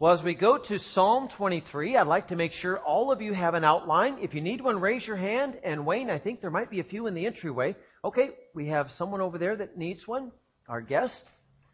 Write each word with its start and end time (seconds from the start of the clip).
Well, 0.00 0.16
as 0.16 0.22
we 0.22 0.36
go 0.36 0.58
to 0.58 0.78
Psalm 0.94 1.28
23, 1.36 1.96
I'd 1.96 2.06
like 2.06 2.28
to 2.28 2.36
make 2.36 2.52
sure 2.52 2.78
all 2.78 3.10
of 3.10 3.20
you 3.20 3.34
have 3.34 3.54
an 3.54 3.64
outline. 3.64 4.18
If 4.20 4.32
you 4.32 4.40
need 4.40 4.60
one, 4.60 4.80
raise 4.80 5.04
your 5.04 5.16
hand. 5.16 5.58
And 5.64 5.84
Wayne, 5.84 6.08
I 6.08 6.20
think 6.20 6.40
there 6.40 6.52
might 6.52 6.70
be 6.70 6.78
a 6.78 6.84
few 6.84 7.08
in 7.08 7.14
the 7.14 7.26
entryway. 7.26 7.74
Okay, 8.04 8.28
we 8.54 8.68
have 8.68 8.92
someone 8.96 9.20
over 9.20 9.38
there 9.38 9.56
that 9.56 9.76
needs 9.76 10.06
one, 10.06 10.30
our 10.68 10.80
guest. 10.80 11.20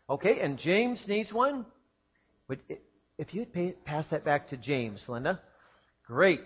Okay, 0.08 0.40
and 0.40 0.58
James 0.58 1.04
needs 1.06 1.34
one. 1.34 1.66
Would, 2.48 2.60
if 3.18 3.34
you'd 3.34 3.52
pay, 3.52 3.74
pass 3.84 4.06
that 4.10 4.24
back 4.24 4.48
to 4.48 4.56
James, 4.56 5.04
Linda. 5.06 5.38
Great. 6.06 6.40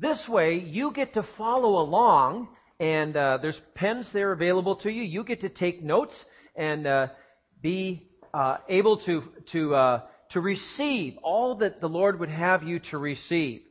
This 0.00 0.20
way, 0.28 0.58
you 0.58 0.92
get 0.92 1.14
to 1.14 1.24
follow 1.38 1.80
along, 1.80 2.48
and 2.80 3.16
uh, 3.16 3.38
there's 3.40 3.60
pens 3.76 4.10
there 4.12 4.32
available 4.32 4.74
to 4.78 4.90
you. 4.90 5.02
You 5.04 5.22
get 5.22 5.42
to 5.42 5.50
take 5.50 5.84
notes 5.84 6.16
and 6.56 6.84
uh, 6.84 7.06
be 7.62 8.08
uh, 8.34 8.56
able 8.68 8.98
to 9.06 9.22
to 9.52 9.74
uh, 9.76 10.00
to 10.30 10.40
receive 10.40 11.16
all 11.22 11.56
that 11.56 11.80
the 11.80 11.88
Lord 11.88 12.20
would 12.20 12.30
have 12.30 12.62
you 12.62 12.78
to 12.90 12.98
receive. 12.98 13.62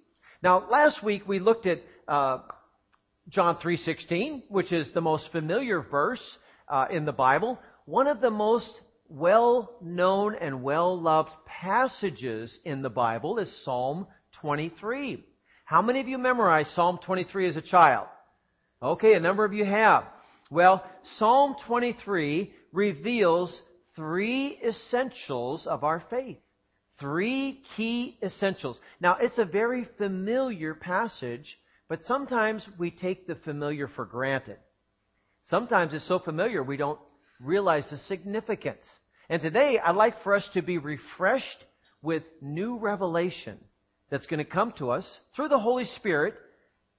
Now, 0.42 0.70
last 0.70 1.04
week 1.04 1.28
we 1.28 1.40
looked 1.40 1.66
at 1.66 1.82
uh, 2.08 2.40
John 3.30 3.58
3:16, 3.58 4.44
which 4.50 4.72
is 4.72 4.92
the 4.94 5.02
most 5.02 5.32
familiar 5.32 5.82
verse 5.82 6.38
uh, 6.68 6.86
in 6.92 7.06
the 7.06 7.12
Bible, 7.12 7.60
one 7.86 8.08
of 8.08 8.22
the 8.22 8.30
most 8.30 8.70
well-known 9.10 10.36
and 10.36 10.62
well-loved 10.62 11.32
passages 11.46 12.58
in 12.64 12.82
the 12.82 12.90
Bible 12.90 13.40
is 13.40 13.64
Psalm 13.66 14.06
23. 14.42 15.24
How 15.66 15.82
many 15.82 16.00
of 16.00 16.08
you 16.08 16.18
memorized 16.18 16.72
Psalm 16.72 17.00
23 17.04 17.50
as 17.50 17.58
a 17.58 17.62
child? 17.62 18.08
Okay, 18.82 19.14
a 19.14 19.20
number 19.20 19.44
of 19.44 19.54
you 19.54 19.66
have. 19.66 20.04
Well, 20.52 20.84
Psalm 21.18 21.56
23 21.68 22.52
reveals 22.72 23.62
three 23.96 24.60
essentials 24.66 25.68
of 25.68 25.84
our 25.84 26.04
faith. 26.10 26.38
Three 27.00 27.62
key 27.78 28.18
essentials. 28.22 28.78
Now, 29.00 29.18
it's 29.22 29.38
a 29.38 29.46
very 29.46 29.88
familiar 29.98 30.74
passage, 30.74 31.58
but 31.88 32.04
sometimes 32.06 32.64
we 32.78 32.92
take 32.92 33.26
the 33.26 33.36
familiar 33.36 33.88
for 33.88 34.06
granted. 34.06 34.58
Sometimes 35.50 35.94
it's 35.94 36.08
so 36.08 36.20
familiar 36.20 36.62
we 36.62 36.78
don't 36.78 37.00
realize 37.40 37.86
the 37.90 37.98
significance. 37.98 38.86
And 39.30 39.42
today, 39.42 39.80
I'd 39.80 39.96
like 39.96 40.24
for 40.24 40.36
us 40.36 40.48
to 40.54 40.62
be 40.62 40.78
refreshed 40.78 41.64
with 42.02 42.24
new 42.42 42.78
revelation 42.78 43.58
that's 44.10 44.26
going 44.28 44.44
to 44.44 44.50
come 44.50 44.74
to 44.80 44.92
us 44.92 45.06
through 45.36 45.50
the 45.50 45.60
Holy 45.60 45.86
Spirit 45.86 46.36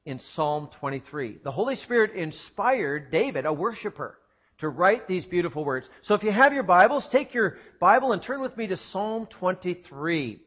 in 0.05 0.20
Psalm 0.34 0.70
23. 0.80 1.39
The 1.44 1.50
Holy 1.50 1.77
Spirit 1.77 2.14
inspired 2.14 3.11
David, 3.11 3.46
a 3.46 3.52
worshiper, 3.52 4.17
to 4.61 4.69
write 4.69 5.08
these 5.08 5.25
beautiful 5.25 5.64
words. 5.64 5.86
So 6.03 6.14
if 6.14 6.22
you 6.22 6.30
have 6.30 6.53
your 6.53 6.62
Bibles, 6.62 7.06
take 7.11 7.34
your 7.34 7.56
Bible 7.80 8.12
and 8.12 8.22
turn 8.22 8.42
with 8.42 8.56
me 8.56 8.67
to 8.69 8.77
Psalm 8.92 9.27
23. 9.39 10.41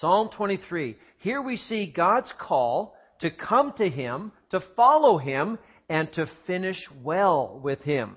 Psalm 0.00 0.30
23. 0.34 0.96
Here 1.18 1.42
we 1.42 1.56
see 1.56 1.92
God's 1.94 2.32
call 2.38 2.96
to 3.20 3.30
come 3.30 3.72
to 3.78 3.88
Him, 3.88 4.32
to 4.50 4.60
follow 4.74 5.18
Him, 5.18 5.58
and 5.88 6.12
to 6.14 6.26
finish 6.46 6.78
well 7.02 7.60
with 7.62 7.80
Him. 7.82 8.16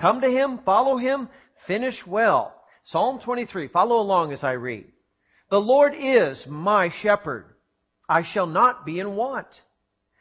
Come 0.00 0.20
to 0.20 0.28
Him, 0.28 0.60
follow 0.64 0.98
Him, 0.98 1.28
finish 1.66 1.96
well. 2.06 2.54
Psalm 2.86 3.20
23. 3.24 3.68
Follow 3.68 4.00
along 4.00 4.32
as 4.32 4.44
I 4.44 4.52
read. 4.52 4.86
The 5.50 5.58
Lord 5.58 5.94
is 5.98 6.42
my 6.46 6.90
shepherd. 7.02 7.46
I 8.08 8.22
shall 8.32 8.46
not 8.46 8.86
be 8.86 9.00
in 9.00 9.16
want. 9.16 9.46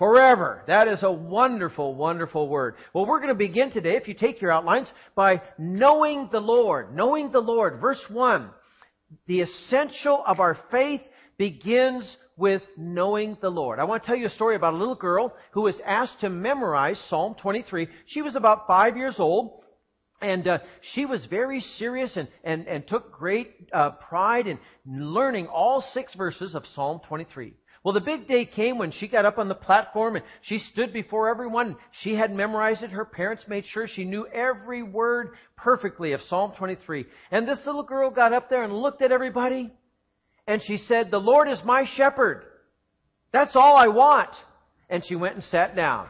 Forever. 0.00 0.62
That 0.66 0.88
is 0.88 1.02
a 1.02 1.12
wonderful, 1.12 1.94
wonderful 1.94 2.48
word. 2.48 2.76
Well, 2.94 3.04
we're 3.04 3.18
going 3.18 3.28
to 3.28 3.34
begin 3.34 3.70
today, 3.70 3.96
if 3.96 4.08
you 4.08 4.14
take 4.14 4.40
your 4.40 4.50
outlines, 4.50 4.88
by 5.14 5.42
knowing 5.58 6.30
the 6.32 6.40
Lord. 6.40 6.96
Knowing 6.96 7.30
the 7.30 7.40
Lord. 7.40 7.82
Verse 7.82 8.02
1. 8.08 8.48
The 9.26 9.42
essential 9.42 10.24
of 10.26 10.40
our 10.40 10.56
faith 10.70 11.02
begins 11.36 12.16
with 12.38 12.62
knowing 12.78 13.36
the 13.42 13.50
Lord. 13.50 13.78
I 13.78 13.84
want 13.84 14.02
to 14.02 14.06
tell 14.06 14.16
you 14.16 14.24
a 14.24 14.30
story 14.30 14.56
about 14.56 14.72
a 14.72 14.78
little 14.78 14.94
girl 14.94 15.34
who 15.50 15.60
was 15.60 15.78
asked 15.84 16.20
to 16.20 16.30
memorize 16.30 16.98
Psalm 17.10 17.36
23. 17.38 17.86
She 18.06 18.22
was 18.22 18.36
about 18.36 18.66
five 18.66 18.96
years 18.96 19.16
old. 19.18 19.66
And 20.22 20.48
uh, 20.48 20.58
she 20.94 21.04
was 21.04 21.24
very 21.28 21.60
serious 21.60 22.16
and, 22.16 22.28
and, 22.42 22.66
and 22.66 22.88
took 22.88 23.12
great 23.12 23.68
uh, 23.72 23.90
pride 23.90 24.46
in 24.46 24.58
learning 24.86 25.46
all 25.46 25.82
six 25.92 26.14
verses 26.14 26.54
of 26.54 26.64
Psalm 26.74 27.00
23. 27.06 27.54
Well, 27.82 27.94
the 27.94 28.00
big 28.00 28.28
day 28.28 28.44
came 28.44 28.76
when 28.76 28.90
she 28.92 29.08
got 29.08 29.24
up 29.24 29.38
on 29.38 29.48
the 29.48 29.54
platform 29.54 30.16
and 30.16 30.24
she 30.42 30.58
stood 30.58 30.92
before 30.92 31.30
everyone. 31.30 31.76
She 32.02 32.14
had 32.14 32.30
memorized 32.30 32.82
it. 32.82 32.90
Her 32.90 33.06
parents 33.06 33.44
made 33.48 33.64
sure 33.66 33.88
she 33.88 34.04
knew 34.04 34.26
every 34.26 34.82
word 34.82 35.30
perfectly 35.56 36.12
of 36.12 36.20
Psalm 36.22 36.52
23. 36.58 37.06
And 37.30 37.48
this 37.48 37.64
little 37.64 37.82
girl 37.82 38.10
got 38.10 38.34
up 38.34 38.50
there 38.50 38.62
and 38.64 38.72
looked 38.72 39.00
at 39.00 39.12
everybody 39.12 39.72
and 40.46 40.62
she 40.62 40.76
said, 40.76 41.10
The 41.10 41.18
Lord 41.18 41.48
is 41.48 41.60
my 41.64 41.86
shepherd. 41.96 42.42
That's 43.32 43.56
all 43.56 43.76
I 43.76 43.88
want. 43.88 44.30
And 44.90 45.02
she 45.06 45.14
went 45.14 45.36
and 45.36 45.44
sat 45.44 45.74
down. 45.74 46.08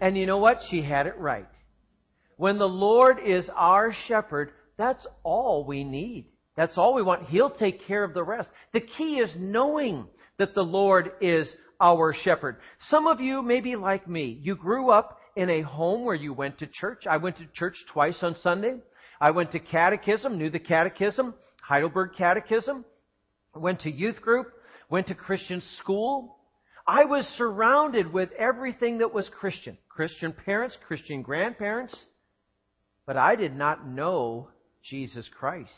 And 0.00 0.18
you 0.18 0.26
know 0.26 0.38
what? 0.38 0.58
She 0.68 0.82
had 0.82 1.06
it 1.06 1.16
right. 1.16 1.46
When 2.36 2.58
the 2.58 2.68
Lord 2.68 3.18
is 3.24 3.48
our 3.54 3.94
shepherd, 4.08 4.50
that's 4.76 5.06
all 5.22 5.64
we 5.64 5.84
need. 5.84 6.26
That's 6.56 6.76
all 6.76 6.94
we 6.94 7.02
want. 7.02 7.28
He'll 7.28 7.50
take 7.50 7.86
care 7.86 8.02
of 8.02 8.14
the 8.14 8.24
rest. 8.24 8.48
The 8.72 8.80
key 8.80 9.18
is 9.18 9.30
knowing 9.38 10.06
that 10.38 10.54
the 10.54 10.62
Lord 10.62 11.12
is 11.20 11.48
our 11.80 12.14
shepherd. 12.14 12.56
Some 12.88 13.06
of 13.06 13.20
you 13.20 13.42
may 13.42 13.60
be 13.60 13.76
like 13.76 14.08
me. 14.08 14.38
You 14.42 14.56
grew 14.56 14.90
up 14.90 15.18
in 15.36 15.50
a 15.50 15.62
home 15.62 16.04
where 16.04 16.14
you 16.14 16.32
went 16.32 16.58
to 16.58 16.66
church. 16.66 17.06
I 17.08 17.16
went 17.16 17.36
to 17.38 17.46
church 17.54 17.76
twice 17.92 18.18
on 18.22 18.36
Sunday. 18.36 18.76
I 19.20 19.30
went 19.30 19.52
to 19.52 19.58
catechism, 19.58 20.38
knew 20.38 20.50
the 20.50 20.58
catechism, 20.58 21.34
Heidelberg 21.62 22.10
Catechism. 22.16 22.84
Went 23.54 23.82
to 23.82 23.90
youth 23.90 24.20
group, 24.20 24.52
went 24.90 25.06
to 25.08 25.14
Christian 25.14 25.62
school. 25.78 26.36
I 26.86 27.04
was 27.04 27.24
surrounded 27.38 28.12
with 28.12 28.30
everything 28.32 28.98
that 28.98 29.14
was 29.14 29.28
Christian. 29.28 29.78
Christian 29.88 30.32
parents, 30.32 30.76
Christian 30.86 31.22
grandparents. 31.22 31.96
But 33.06 33.16
I 33.16 33.36
did 33.36 33.54
not 33.54 33.86
know 33.86 34.48
Jesus 34.82 35.28
Christ 35.38 35.70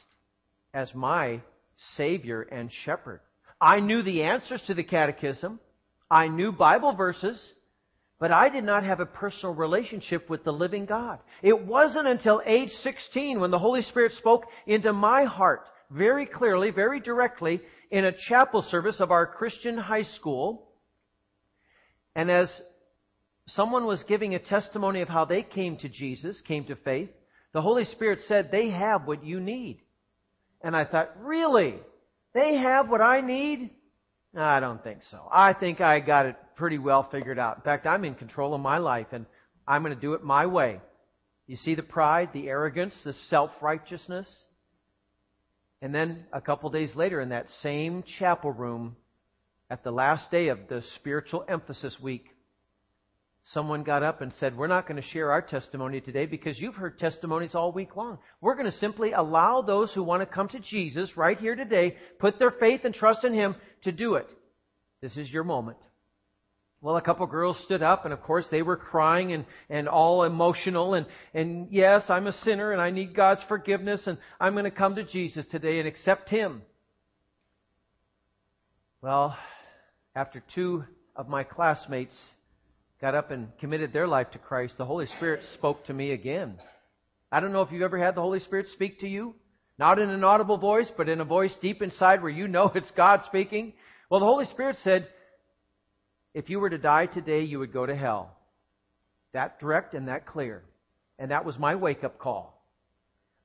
as 0.72 0.94
my 0.94 1.42
Savior 1.96 2.42
and 2.42 2.70
Shepherd. 2.84 3.20
I 3.60 3.80
knew 3.80 4.02
the 4.02 4.22
answers 4.22 4.62
to 4.66 4.74
the 4.74 4.84
catechism. 4.84 5.60
I 6.10 6.28
knew 6.28 6.52
Bible 6.52 6.94
verses. 6.94 7.40
But 8.18 8.32
I 8.32 8.48
did 8.48 8.64
not 8.64 8.84
have 8.84 9.00
a 9.00 9.06
personal 9.06 9.54
relationship 9.54 10.30
with 10.30 10.42
the 10.42 10.52
living 10.52 10.86
God. 10.86 11.18
It 11.42 11.66
wasn't 11.66 12.06
until 12.06 12.40
age 12.46 12.70
16 12.82 13.40
when 13.40 13.50
the 13.50 13.58
Holy 13.58 13.82
Spirit 13.82 14.12
spoke 14.12 14.44
into 14.66 14.92
my 14.92 15.24
heart 15.24 15.64
very 15.90 16.24
clearly, 16.24 16.70
very 16.70 16.98
directly 17.00 17.60
in 17.90 18.04
a 18.04 18.16
chapel 18.28 18.62
service 18.62 19.00
of 19.00 19.10
our 19.10 19.26
Christian 19.26 19.76
high 19.76 20.02
school. 20.02 20.68
And 22.14 22.30
as 22.30 22.50
someone 23.48 23.84
was 23.84 24.02
giving 24.08 24.34
a 24.34 24.38
testimony 24.38 25.02
of 25.02 25.08
how 25.08 25.26
they 25.26 25.42
came 25.42 25.76
to 25.78 25.88
Jesus, 25.88 26.40
came 26.48 26.64
to 26.64 26.76
faith, 26.76 27.10
the 27.52 27.62
Holy 27.62 27.84
Spirit 27.84 28.20
said, 28.26 28.50
they 28.50 28.70
have 28.70 29.06
what 29.06 29.24
you 29.24 29.40
need. 29.40 29.80
And 30.62 30.74
I 30.74 30.86
thought, 30.86 31.12
really? 31.22 31.76
They 32.36 32.56
have 32.56 32.90
what 32.90 33.00
I 33.00 33.22
need? 33.22 33.70
No, 34.34 34.42
I 34.42 34.60
don't 34.60 34.84
think 34.84 34.98
so. 35.10 35.26
I 35.32 35.54
think 35.54 35.80
I 35.80 36.00
got 36.00 36.26
it 36.26 36.36
pretty 36.54 36.76
well 36.76 37.08
figured 37.10 37.38
out. 37.38 37.56
In 37.56 37.62
fact, 37.62 37.86
I'm 37.86 38.04
in 38.04 38.14
control 38.14 38.52
of 38.52 38.60
my 38.60 38.76
life 38.76 39.06
and 39.12 39.24
I'm 39.66 39.82
going 39.82 39.94
to 39.94 40.00
do 40.00 40.12
it 40.12 40.22
my 40.22 40.44
way. 40.44 40.82
You 41.46 41.56
see 41.56 41.74
the 41.74 41.82
pride, 41.82 42.28
the 42.34 42.50
arrogance, 42.50 42.94
the 43.04 43.14
self-righteousness? 43.30 44.28
And 45.80 45.94
then 45.94 46.26
a 46.30 46.42
couple 46.42 46.68
days 46.68 46.94
later 46.94 47.22
in 47.22 47.30
that 47.30 47.46
same 47.62 48.04
chapel 48.18 48.52
room, 48.52 48.96
at 49.70 49.82
the 49.82 49.90
last 49.90 50.30
day 50.30 50.48
of 50.48 50.58
the 50.68 50.82
spiritual 50.96 51.42
emphasis 51.48 51.98
week, 52.02 52.26
someone 53.52 53.82
got 53.82 54.02
up 54.02 54.20
and 54.20 54.32
said, 54.38 54.56
We're 54.56 54.66
not 54.66 54.88
going 54.88 55.00
to 55.00 55.08
share 55.08 55.30
our 55.30 55.42
testimony 55.42 56.00
today 56.00 56.26
because 56.26 56.58
you've 56.58 56.74
heard 56.74 56.98
testimonies 56.98 57.54
all 57.54 57.72
week 57.72 57.96
long. 57.96 58.18
We're 58.40 58.54
going 58.54 58.70
to 58.70 58.78
simply 58.78 59.12
allow 59.12 59.62
those 59.62 59.92
who 59.92 60.02
want 60.02 60.22
to 60.22 60.26
come 60.26 60.48
to 60.48 60.58
Jesus 60.58 61.16
right 61.16 61.38
here 61.38 61.54
today, 61.54 61.96
put 62.18 62.38
their 62.38 62.50
faith 62.50 62.80
and 62.84 62.94
trust 62.94 63.24
in 63.24 63.34
Him 63.34 63.54
to 63.84 63.92
do 63.92 64.14
it. 64.14 64.28
This 65.00 65.16
is 65.16 65.30
your 65.30 65.44
moment. 65.44 65.78
Well, 66.80 66.96
a 66.96 67.02
couple 67.02 67.26
girls 67.26 67.58
stood 67.64 67.82
up, 67.82 68.04
and 68.04 68.12
of 68.12 68.22
course 68.22 68.46
they 68.50 68.62
were 68.62 68.76
crying 68.76 69.32
and, 69.32 69.44
and 69.70 69.88
all 69.88 70.24
emotional, 70.24 70.94
and, 70.94 71.06
and 71.32 71.68
yes, 71.70 72.02
I'm 72.08 72.26
a 72.26 72.32
sinner 72.44 72.72
and 72.72 72.80
I 72.80 72.90
need 72.90 73.14
God's 73.14 73.40
forgiveness, 73.48 74.02
and 74.06 74.18
I'm 74.38 74.52
going 74.52 74.64
to 74.64 74.70
come 74.70 74.96
to 74.96 75.04
Jesus 75.04 75.46
today 75.50 75.78
and 75.78 75.88
accept 75.88 76.28
Him. 76.28 76.62
Well, 79.00 79.36
after 80.14 80.42
two 80.54 80.84
of 81.14 81.28
my 81.28 81.44
classmates 81.44 82.16
got 83.00 83.14
up 83.14 83.30
and 83.30 83.48
committed 83.58 83.92
their 83.92 84.08
life 84.08 84.30
to 84.32 84.38
Christ, 84.38 84.78
the 84.78 84.84
Holy 84.84 85.06
Spirit 85.06 85.40
spoke 85.54 85.84
to 85.86 85.92
me 85.92 86.12
again. 86.12 86.56
I 87.30 87.40
don't 87.40 87.52
know 87.52 87.62
if 87.62 87.72
you've 87.72 87.82
ever 87.82 87.98
had 87.98 88.14
the 88.14 88.22
Holy 88.22 88.40
Spirit 88.40 88.66
speak 88.72 89.00
to 89.00 89.08
you. 89.08 89.34
Not 89.78 89.98
in 89.98 90.08
an 90.08 90.24
audible 90.24 90.56
voice, 90.56 90.90
but 90.96 91.08
in 91.08 91.20
a 91.20 91.24
voice 91.24 91.54
deep 91.60 91.82
inside 91.82 92.22
where 92.22 92.30
you 92.30 92.48
know 92.48 92.72
it's 92.74 92.90
God 92.96 93.22
speaking. 93.26 93.74
Well, 94.10 94.20
the 94.20 94.26
Holy 94.26 94.46
Spirit 94.46 94.76
said, 94.82 95.08
if 96.32 96.50
you 96.50 96.60
were 96.60 96.70
to 96.70 96.78
die 96.78 97.06
today, 97.06 97.42
you 97.42 97.58
would 97.58 97.72
go 97.72 97.86
to 97.86 97.96
hell. 97.96 98.36
That 99.32 99.58
direct 99.58 99.94
and 99.94 100.08
that 100.08 100.26
clear. 100.26 100.62
And 101.18 101.30
that 101.30 101.44
was 101.44 101.58
my 101.58 101.74
wake 101.74 102.04
up 102.04 102.18
call. 102.18 102.62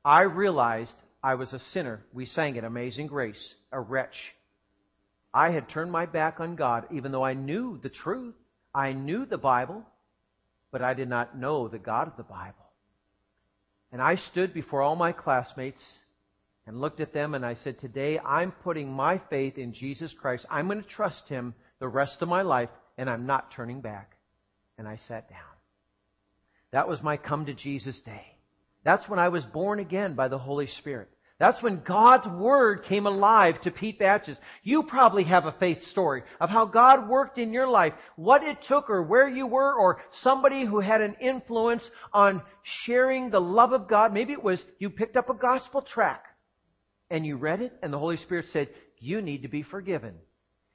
I 0.04 0.22
realized 0.22 0.94
I 1.24 1.36
was 1.36 1.54
a 1.54 1.60
sinner. 1.74 2.04
We 2.14 2.26
sang 2.26 2.56
it, 2.56 2.64
Amazing 2.64 3.08
Grace, 3.08 3.54
a 3.72 3.80
wretch. 3.80 4.16
I 5.34 5.52
had 5.52 5.70
turned 5.70 5.92
my 5.92 6.06
back 6.06 6.40
on 6.40 6.56
God, 6.56 6.86
even 6.92 7.12
though 7.12 7.24
I 7.24 7.34
knew 7.34 7.80
the 7.82 7.90
truth. 7.90 8.36
I 8.74 8.94
knew 8.94 9.26
the 9.26 9.38
Bible, 9.38 9.84
but 10.72 10.82
I 10.82 10.94
did 10.94 11.10
not 11.10 11.38
know 11.38 11.68
the 11.68 11.80
God 11.80 12.08
of 12.08 12.18
the 12.18 12.24
Bible. 12.24 12.56
And 13.92 14.02
I 14.02 14.16
stood 14.16 14.54
before 14.54 14.82
all 14.82 14.96
my 14.96 15.12
classmates 15.12 15.82
and 16.66 16.80
looked 16.80 17.02
at 17.02 17.14
them 17.14 17.34
and 17.34 17.46
I 17.46 17.56
said, 17.56 17.80
Today 17.80 18.20
I'm 18.20 18.52
putting 18.52 18.92
my 18.92 19.20
faith 19.30 19.58
in 19.58 19.74
Jesus 19.74 20.14
Christ. 20.14 20.46
I'm 20.50 20.68
going 20.68 20.82
to 20.82 20.88
trust 20.88 21.28
Him 21.28 21.54
the 21.80 21.88
rest 21.88 22.22
of 22.22 22.30
my 22.30 22.44
life, 22.44 22.70
and 22.98 23.10
I'm 23.10 23.26
not 23.26 23.52
turning 23.52 23.82
back. 23.82 24.14
And 24.78 24.88
I 24.88 24.98
sat 25.08 25.30
down. 25.30 25.40
That 26.72 26.88
was 26.88 27.02
my 27.02 27.18
come 27.18 27.46
to 27.48 27.54
Jesus 27.54 28.00
day. 28.06 28.26
That's 28.84 29.08
when 29.10 29.20
I 29.20 29.30
was 29.30 29.44
born 29.44 29.80
again 29.80 30.16
by 30.16 30.28
the 30.28 30.38
Holy 30.38 30.68
Spirit. 30.68 31.10
That's 31.42 31.64
when 31.64 31.82
God's 31.84 32.28
Word 32.28 32.84
came 32.88 33.08
alive 33.08 33.60
to 33.64 33.72
Pete 33.72 33.98
Batches. 33.98 34.38
You 34.62 34.84
probably 34.84 35.24
have 35.24 35.46
a 35.46 35.56
faith 35.60 35.80
story 35.90 36.22
of 36.40 36.52
how 36.52 36.68
God 36.68 37.10
worked 37.10 37.40
in 37.40 37.52
your 37.52 37.68
life, 37.68 37.94
what 38.16 38.44
it 38.44 38.60
took 38.68 38.92
or 38.92 39.02
where 39.02 39.28
you 39.28 39.48
were, 39.48 39.74
or 39.74 40.04
somebody 40.22 40.68
who 40.68 40.82
had 40.82 41.02
an 41.02 41.16
influence 41.20 41.82
on 42.14 42.44
sharing 42.86 43.32
the 43.32 43.42
love 43.42 43.74
of 43.74 43.90
God. 43.90 44.14
Maybe 44.14 44.34
it 44.34 44.44
was 44.44 44.62
you 44.78 44.92
picked 44.92 45.18
up 45.18 45.32
a 45.32 45.34
gospel 45.34 45.82
track 45.82 46.26
and 47.10 47.26
you 47.26 47.38
read 47.38 47.64
it 47.64 47.74
and 47.82 47.92
the 47.92 47.98
Holy 47.98 48.18
Spirit 48.18 48.46
said, 48.54 48.68
you 49.00 49.20
need 49.20 49.42
to 49.42 49.48
be 49.48 49.64
forgiven. 49.64 50.14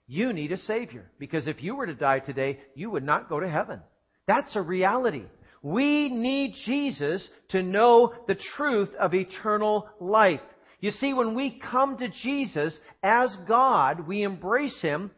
You 0.08 0.32
need 0.32 0.50
a 0.50 0.58
Savior. 0.58 1.08
Because 1.20 1.46
if 1.46 1.62
you 1.62 1.76
were 1.76 1.86
to 1.86 1.94
die 1.94 2.18
today, 2.18 2.58
you 2.74 2.90
would 2.90 3.04
not 3.04 3.28
go 3.28 3.38
to 3.38 3.48
heaven. 3.48 3.82
That's 4.26 4.56
a 4.56 4.62
reality. 4.62 5.26
We 5.62 6.08
need 6.08 6.56
Jesus 6.64 7.24
to 7.50 7.62
know 7.62 8.14
the 8.26 8.36
truth 8.56 8.90
of 8.98 9.14
eternal 9.14 9.88
life. 10.00 10.40
You 10.86 10.92
see, 10.92 11.12
when 11.12 11.34
we 11.34 11.50
come 11.50 11.98
to 11.98 12.06
Jesus 12.06 12.72
as 13.02 13.36
God, 13.48 14.06
we 14.06 14.22
embrace 14.22 14.80
Him. 14.80 15.10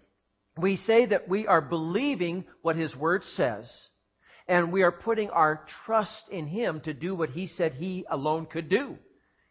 We 0.56 0.79
say 0.79 1.05
that 1.05 1.29
we 1.29 1.47
are 1.47 1.61
believing 1.61 2.47
what 2.62 2.76
His 2.76 2.97
Word 2.97 3.23
says. 3.37 3.70
And 4.49 4.73
we 4.73 4.81
are 4.81 4.91
putting 4.91 5.29
our 5.29 5.67
trust 5.85 6.23
in 6.31 6.47
Him 6.47 6.81
to 6.87 6.94
do 6.94 7.15
what 7.15 7.29
He 7.29 7.49
said 7.49 7.75
He 7.75 8.06
alone 8.11 8.47
could 8.47 8.70
do. 8.70 8.97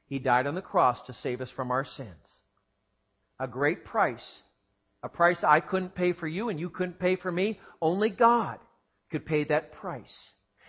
He 0.07 0.17
died 0.17 0.47
on 0.47 0.55
the 0.55 0.61
cross 0.61 0.97
to 1.05 1.13
save 1.13 1.39
us 1.39 1.51
from 1.51 1.69
our 1.69 1.85
sins. 1.85 2.09
A 3.39 3.47
great 3.47 3.85
price. 3.85 4.27
A 5.03 5.09
price 5.09 5.43
I 5.47 5.59
couldn't 5.59 5.93
pay 5.93 6.13
for 6.13 6.27
you 6.27 6.49
and 6.49 6.59
you 6.59 6.71
couldn't 6.71 6.99
pay 6.99 7.17
for 7.17 7.31
me. 7.31 7.59
Only 7.79 8.09
God 8.09 8.57
could 9.11 9.27
pay 9.27 9.43
that 9.43 9.71
price. 9.73 10.17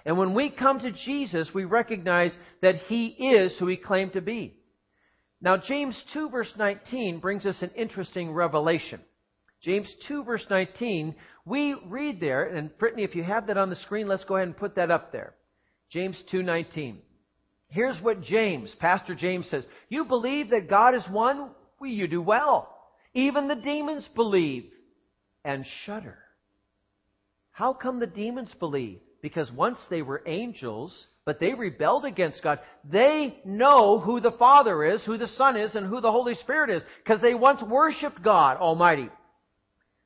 And 0.05 0.19
when 0.19 0.35
we 0.35 0.51
come 0.51 0.81
to 0.81 0.93
Jesus, 0.93 1.55
we 1.55 1.65
recognize 1.65 2.37
that 2.61 2.83
He 2.89 3.07
is 3.07 3.57
who 3.59 3.67
He 3.67 3.79
claimed 3.79 4.13
to 4.13 4.21
be. 4.21 4.55
Now, 5.41 5.57
James 5.57 6.01
2 6.13 6.31
verse 6.31 6.53
19 6.57 7.21
brings 7.21 7.47
us 7.47 7.61
an 7.63 7.71
interesting 7.77 8.33
revelation. 8.33 9.01
James 9.63 9.89
2 10.07 10.25
verse 10.25 10.45
19, 10.49 11.15
we 11.45 11.75
read 11.87 12.21
there, 12.21 12.45
and 12.45 12.77
Brittany, 12.79 13.03
if 13.05 13.15
you 13.15 13.25
have 13.25 13.47
that 13.47 13.57
on 13.57 13.71
the 13.71 13.77
screen, 13.77 14.09
let's 14.09 14.25
go 14.25 14.37
ahead 14.37 14.49
and 14.49 14.57
put 14.57 14.77
that 14.77 14.91
up 14.91 15.13
there. 15.13 15.35
James 15.91 16.23
2.19. 16.33 16.97
Here's 17.69 18.01
what 18.01 18.23
James, 18.23 18.75
Pastor 18.79 19.15
James 19.15 19.49
says. 19.51 19.65
You 19.89 20.05
believe 20.05 20.51
that 20.51 20.71
God 20.71 20.95
is 20.95 21.07
one? 21.11 21.51
Well, 21.81 21.91
you 21.91 22.07
do 22.07 22.23
well. 22.23 22.75
Even 23.15 23.49
the 23.49 23.57
demons 23.57 24.09
believe 24.15 24.71
and 25.45 25.67
shudder. 25.85 26.19
How 27.51 27.73
come 27.73 28.01
the 28.01 28.07
demons 28.07 28.53
believe? 28.59 29.01
Because 29.23 29.51
once 29.51 29.79
they 29.91 30.03
were 30.03 30.23
angels, 30.27 30.95
but 31.29 31.41
they 31.41 31.53
rebelled 31.53 32.07
against 32.07 32.43
God. 32.43 32.59
They 32.91 33.39
know 33.45 33.99
who 34.01 34.19
the 34.19 34.33
Father 34.39 34.83
is, 34.95 35.05
who 35.05 35.19
the 35.19 35.27
Son 35.27 35.59
is, 35.59 35.75
and 35.75 35.87
who 35.87 36.01
the 36.01 36.11
Holy 36.11 36.35
Spirit 36.37 36.71
is, 36.71 36.83
because 37.05 37.21
they 37.21 37.35
once 37.35 37.61
worshiped 37.61 38.23
God 38.23 38.57
Almighty. 38.57 39.11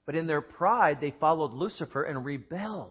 But 0.04 0.16
in 0.16 0.26
their 0.26 0.40
pride, 0.40 0.98
they 1.00 1.14
followed 1.20 1.52
Lucifer 1.52 2.02
and 2.02 2.24
rebelled 2.24 2.90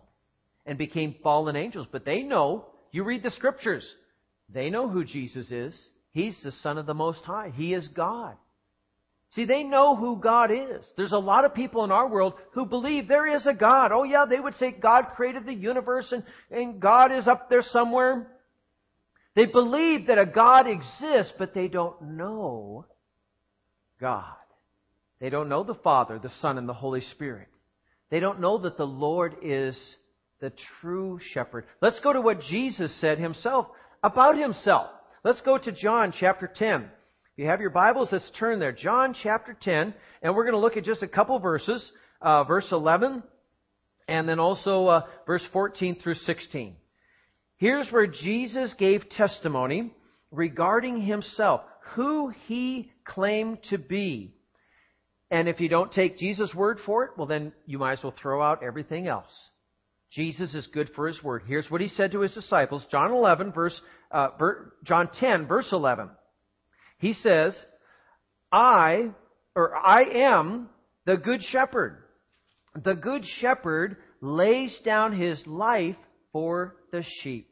and 0.66 0.78
became 0.78 1.18
fallen 1.22 1.58
angels. 1.58 1.88
But 1.92 2.06
they 2.06 2.22
know, 2.22 2.68
you 2.94 3.04
read 3.04 3.22
the 3.22 3.32
scriptures, 3.32 3.86
they 4.48 4.70
know 4.70 4.88
who 4.88 5.04
Jesus 5.04 5.52
is. 5.52 5.78
He's 6.12 6.42
the 6.42 6.54
Son 6.54 6.78
of 6.78 6.86
the 6.86 6.94
Most 6.94 7.26
High. 7.26 7.52
He 7.54 7.74
is 7.74 7.90
God. 7.90 8.38
See, 9.32 9.46
they 9.46 9.64
know 9.64 9.96
who 9.96 10.18
God 10.18 10.52
is. 10.52 10.86
There's 10.98 11.14
a 11.14 11.18
lot 11.18 11.46
of 11.46 11.54
people 11.54 11.86
in 11.86 11.92
our 11.92 12.08
world 12.08 12.34
who 12.52 12.66
believe 12.66 13.08
there 13.08 13.34
is 13.34 13.46
a 13.46 13.54
God. 13.54 13.92
Oh 13.94 14.04
yeah, 14.04 14.26
they 14.26 14.40
would 14.40 14.56
say 14.56 14.72
God 14.72 15.12
created 15.16 15.46
the 15.46 15.54
universe 15.54 16.12
and, 16.12 16.24
and 16.52 16.82
God 16.82 17.14
is 17.14 17.28
up 17.30 17.50
there 17.50 17.62
somewhere. 17.62 18.28
They 19.34 19.46
believe 19.46 20.08
that 20.08 20.18
a 20.18 20.26
God 20.26 20.68
exists, 20.68 21.34
but 21.40 21.54
they 21.54 21.70
don't 21.70 22.02
know 22.02 22.86
God. 24.02 24.26
They 25.22 25.30
don't 25.30 25.48
know 25.48 25.64
the 25.64 25.76
Father, 25.76 26.20
the 26.20 26.32
Son, 26.42 26.58
and 26.58 26.68
the 26.68 26.74
Holy 26.74 27.02
Spirit. 27.02 27.48
They 28.10 28.20
don't 28.20 28.42
know 28.42 28.58
that 28.58 28.76
the 28.76 28.84
Lord 28.84 29.38
is 29.42 29.78
the 30.42 30.52
true 30.82 31.22
shepherd. 31.34 31.66
Let's 31.82 32.02
go 32.02 32.12
to 32.12 32.20
what 32.20 32.42
Jesus 32.42 32.94
said 33.00 33.18
himself 33.18 33.68
about 34.04 34.38
himself. 34.38 34.90
Let's 35.24 35.40
go 35.40 35.58
to 35.58 35.72
John 35.72 36.12
chapter 36.20 36.52
10 36.54 36.90
you 37.38 37.46
have 37.48 37.62
your 37.62 37.70
Bibles, 37.70 38.10
let's 38.12 38.30
turn 38.38 38.60
there. 38.60 38.74
John 38.74 39.16
chapter 39.24 39.56
10, 39.60 39.94
and 40.22 40.36
we're 40.36 40.44
going 40.44 40.54
to 40.54 40.60
look 40.60 40.76
at 40.76 40.84
just 40.84 41.02
a 41.02 41.08
couple 41.08 41.40
verses, 41.40 41.90
uh, 42.22 42.44
verse 42.44 42.68
11, 42.72 43.24
and 44.08 44.28
then 44.28 44.40
also 44.40 44.88
uh, 44.88 45.06
verse 45.26 45.44
14 45.54 46.00
through 46.02 46.16
16. 46.16 46.76
Here's 47.56 47.90
where 47.90 48.08
Jesus 48.08 48.74
gave 48.78 49.10
testimony 49.10 49.94
regarding 50.30 51.02
himself, 51.02 51.62
who 51.96 52.34
he 52.48 52.92
claimed 53.06 53.60
to 53.70 53.78
be. 53.78 54.34
And 55.30 55.48
if 55.48 55.62
you 55.62 55.70
don't 55.70 55.92
take 55.92 56.18
Jesus' 56.18 56.54
word 56.54 56.80
for 56.86 57.06
it, 57.06 57.12
well, 57.18 57.28
then 57.28 57.54
you 57.66 57.80
might 57.80 57.94
as 57.94 58.04
well 58.04 58.14
throw 58.22 58.42
out 58.42 58.62
everything 58.62 59.08
else. 59.08 59.32
Jesus 60.12 60.54
is 60.54 60.68
good 60.68 60.90
for 60.96 61.08
his 61.08 61.24
word. 61.24 61.44
Here's 61.48 61.72
what 61.72 61.80
he 61.80 61.88
said 61.88 62.12
to 62.12 62.20
his 62.20 62.34
disciples, 62.34 62.86
John 62.92 63.12
11, 63.12 63.54
verse, 63.54 63.80
uh, 64.12 64.30
John 64.84 65.10
10, 65.18 65.48
verse 65.48 65.70
11. 65.72 66.10
He 67.02 67.14
says, 67.14 67.56
I, 68.52 69.10
or 69.56 69.76
I 69.76 70.04
am 70.04 70.70
the 71.06 71.18
good 71.18 71.44
shepherd. 71.44 71.98
The 72.76 72.94
good 72.94 73.26
shepherd 73.40 73.98
lays 74.22 74.80
down 74.86 75.20
his 75.20 75.46
life 75.48 75.96
for 76.32 76.76
the 76.92 77.04
sheep. 77.22 77.52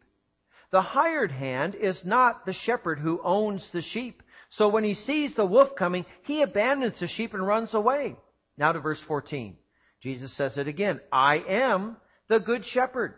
The 0.71 0.83
hired 0.83 1.31
hand 1.31 1.73
is 1.73 1.99
not 2.05 2.45
the 2.45 2.53
shepherd 2.53 2.99
who 2.99 3.19
owns 3.23 3.67
the 3.73 3.81
sheep. 3.81 4.21
So 4.51 4.67
when 4.67 4.83
he 4.83 4.93
sees 4.93 5.35
the 5.35 5.47
wolf 5.47 5.69
coming, 5.75 6.05
he 6.25 6.43
abandons 6.43 6.99
the 6.99 7.07
sheep 7.07 7.33
and 7.33 7.45
runs 7.45 7.73
away. 7.73 8.15
Now 8.55 8.71
to 8.71 8.79
verse 8.79 9.01
14. 9.07 9.57
Jesus 10.03 10.35
says 10.37 10.59
it 10.59 10.67
again. 10.67 10.99
I 11.11 11.37
am 11.37 11.97
the 12.29 12.39
good 12.39 12.63
shepherd. 12.67 13.15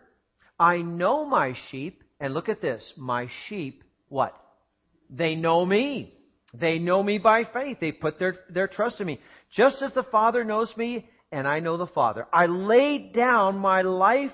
I 0.58 0.78
know 0.78 1.26
my 1.26 1.54
sheep, 1.70 2.02
and 2.18 2.32
look 2.32 2.48
at 2.48 2.62
this. 2.62 2.90
My 2.96 3.28
sheep, 3.48 3.84
what? 4.08 4.34
They 5.10 5.34
know 5.34 5.66
me. 5.66 6.14
They 6.54 6.78
know 6.78 7.02
me 7.02 7.18
by 7.18 7.44
faith. 7.44 7.78
They 7.80 7.92
put 7.92 8.18
their, 8.18 8.36
their 8.50 8.68
trust 8.68 9.00
in 9.00 9.06
me. 9.06 9.20
Just 9.52 9.82
as 9.82 9.92
the 9.92 10.02
Father 10.04 10.44
knows 10.44 10.72
me 10.76 11.08
and 11.30 11.48
I 11.48 11.60
know 11.60 11.76
the 11.78 11.86
Father. 11.86 12.26
I 12.32 12.46
laid 12.46 13.14
down 13.14 13.58
my 13.58 13.82
life 13.82 14.32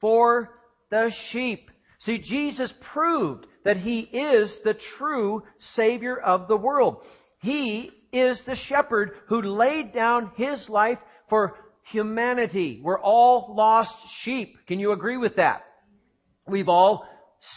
for 0.00 0.50
the 0.90 1.12
sheep. 1.30 1.70
See, 2.00 2.18
Jesus 2.18 2.72
proved 2.92 3.46
that 3.64 3.76
He 3.76 4.00
is 4.00 4.50
the 4.64 4.76
true 4.98 5.42
Savior 5.74 6.16
of 6.16 6.48
the 6.48 6.56
world. 6.56 7.02
He 7.40 7.90
is 8.12 8.40
the 8.46 8.56
shepherd 8.68 9.12
who 9.28 9.42
laid 9.42 9.92
down 9.92 10.32
His 10.36 10.66
life 10.68 10.98
for 11.28 11.56
humanity. 11.92 12.80
We're 12.82 13.00
all 13.00 13.54
lost 13.54 13.92
sheep. 14.22 14.56
Can 14.66 14.80
you 14.80 14.92
agree 14.92 15.18
with 15.18 15.36
that? 15.36 15.62
We've 16.46 16.68
all 16.68 17.06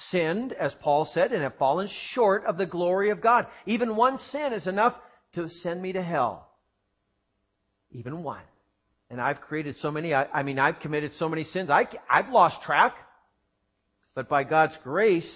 sinned, 0.10 0.54
as 0.54 0.74
Paul 0.82 1.10
said, 1.14 1.32
and 1.32 1.44
have 1.44 1.58
fallen 1.58 1.90
short 2.14 2.46
of 2.46 2.58
the 2.58 2.66
glory 2.66 3.10
of 3.10 3.22
God. 3.22 3.48
Even 3.66 3.96
one 3.96 4.18
sin 4.32 4.54
is 4.54 4.68
enough 4.68 4.96
to 5.36 5.50
send 5.50 5.82
me 5.82 5.94
to 5.94 6.02
hell. 6.02 6.48
Even 7.92 8.24
one. 8.24 8.42
And 9.10 9.22
I've 9.22 9.42
created 9.42 9.76
so 9.80 9.92
many, 9.92 10.14
I, 10.14 10.26
I 10.26 10.44
mean, 10.44 10.58
I've 10.58 10.80
committed 10.80 11.12
so 11.18 11.30
many 11.30 11.44
sins. 11.44 11.70
I, 11.70 11.88
I've 12.10 12.30
lost 12.30 12.62
track. 12.64 12.96
But 14.16 14.30
by 14.30 14.44
God's 14.44 14.78
grace, 14.84 15.30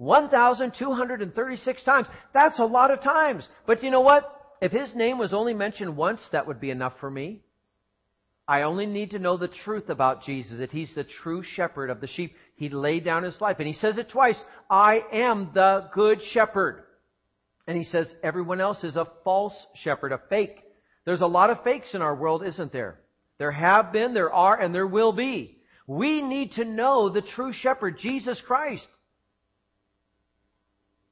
1,236 0.00 1.84
times. 1.84 2.06
That's 2.32 2.58
a 2.58 2.64
lot 2.64 2.90
of 2.90 3.02
times. 3.02 3.46
But 3.66 3.82
you 3.82 3.90
know 3.90 4.00
what? 4.00 4.34
If 4.62 4.72
his 4.72 4.94
name 4.94 5.18
was 5.18 5.34
only 5.34 5.52
mentioned 5.52 5.94
once, 5.94 6.22
that 6.32 6.46
would 6.46 6.58
be 6.58 6.70
enough 6.70 6.94
for 7.00 7.10
me. 7.10 7.42
I 8.48 8.62
only 8.62 8.86
need 8.86 9.10
to 9.10 9.18
know 9.18 9.36
the 9.36 9.48
truth 9.48 9.90
about 9.90 10.22
Jesus, 10.24 10.56
that 10.58 10.70
he's 10.70 10.94
the 10.94 11.04
true 11.04 11.42
shepherd 11.42 11.90
of 11.90 12.00
the 12.00 12.06
sheep. 12.06 12.34
He 12.56 12.70
laid 12.70 13.04
down 13.04 13.24
his 13.24 13.38
life. 13.42 13.56
And 13.58 13.68
he 13.68 13.74
says 13.74 13.98
it 13.98 14.08
twice. 14.08 14.42
I 14.70 15.02
am 15.12 15.50
the 15.52 15.90
good 15.92 16.22
shepherd. 16.32 16.84
And 17.66 17.76
he 17.76 17.84
says 17.84 18.06
everyone 18.22 18.62
else 18.62 18.82
is 18.82 18.96
a 18.96 19.06
false 19.22 19.54
shepherd, 19.74 20.12
a 20.12 20.20
fake. 20.30 20.62
There's 21.04 21.20
a 21.20 21.26
lot 21.26 21.50
of 21.50 21.62
fakes 21.62 21.92
in 21.92 22.00
our 22.00 22.16
world, 22.16 22.42
isn't 22.42 22.72
there? 22.72 22.98
There 23.36 23.52
have 23.52 23.92
been, 23.92 24.14
there 24.14 24.32
are, 24.32 24.58
and 24.58 24.74
there 24.74 24.86
will 24.86 25.12
be. 25.12 25.58
We 25.86 26.22
need 26.22 26.52
to 26.52 26.64
know 26.64 27.10
the 27.10 27.20
true 27.20 27.52
shepherd, 27.52 27.98
Jesus 27.98 28.40
Christ. 28.46 28.86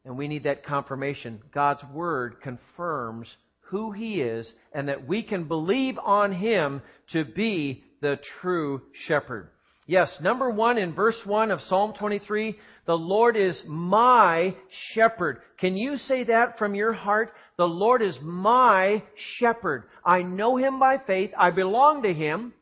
And 0.08 0.16
we 0.16 0.26
need 0.26 0.44
that 0.44 0.64
confirmation. 0.64 1.38
God's 1.52 1.82
Word 1.92 2.40
confirms 2.42 3.28
who 3.68 3.92
He 3.92 4.22
is 4.22 4.50
and 4.72 4.88
that 4.88 5.06
we 5.06 5.22
can 5.22 5.44
believe 5.44 5.98
on 5.98 6.32
Him 6.32 6.80
to 7.12 7.26
be 7.26 7.84
the 8.00 8.18
true 8.40 8.80
shepherd. 9.06 9.50
Yes, 9.86 10.10
number 10.22 10.48
one 10.48 10.78
in 10.78 10.94
verse 10.94 11.18
one 11.26 11.50
of 11.50 11.60
Psalm 11.60 11.92
23, 11.98 12.56
the 12.86 12.94
Lord 12.94 13.36
is 13.36 13.62
my 13.66 14.54
shepherd. 14.94 15.42
Can 15.58 15.76
you 15.76 15.98
say 15.98 16.24
that 16.24 16.58
from 16.58 16.74
your 16.74 16.94
heart? 16.94 17.34
The 17.58 17.68
Lord 17.68 18.00
is 18.00 18.16
my 18.22 19.02
shepherd. 19.38 19.84
I 20.02 20.22
know 20.22 20.56
him 20.56 20.78
by 20.78 20.96
faith. 21.06 21.32
I 21.36 21.50
belong 21.50 22.04
to 22.04 22.14
him. 22.14 22.54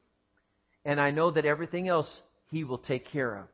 And 0.84 1.00
I 1.00 1.12
know 1.12 1.30
that 1.30 1.44
everything 1.44 1.86
else 1.86 2.08
he 2.50 2.64
will 2.64 2.78
take 2.78 3.06
care 3.12 3.36
of. 3.36 3.46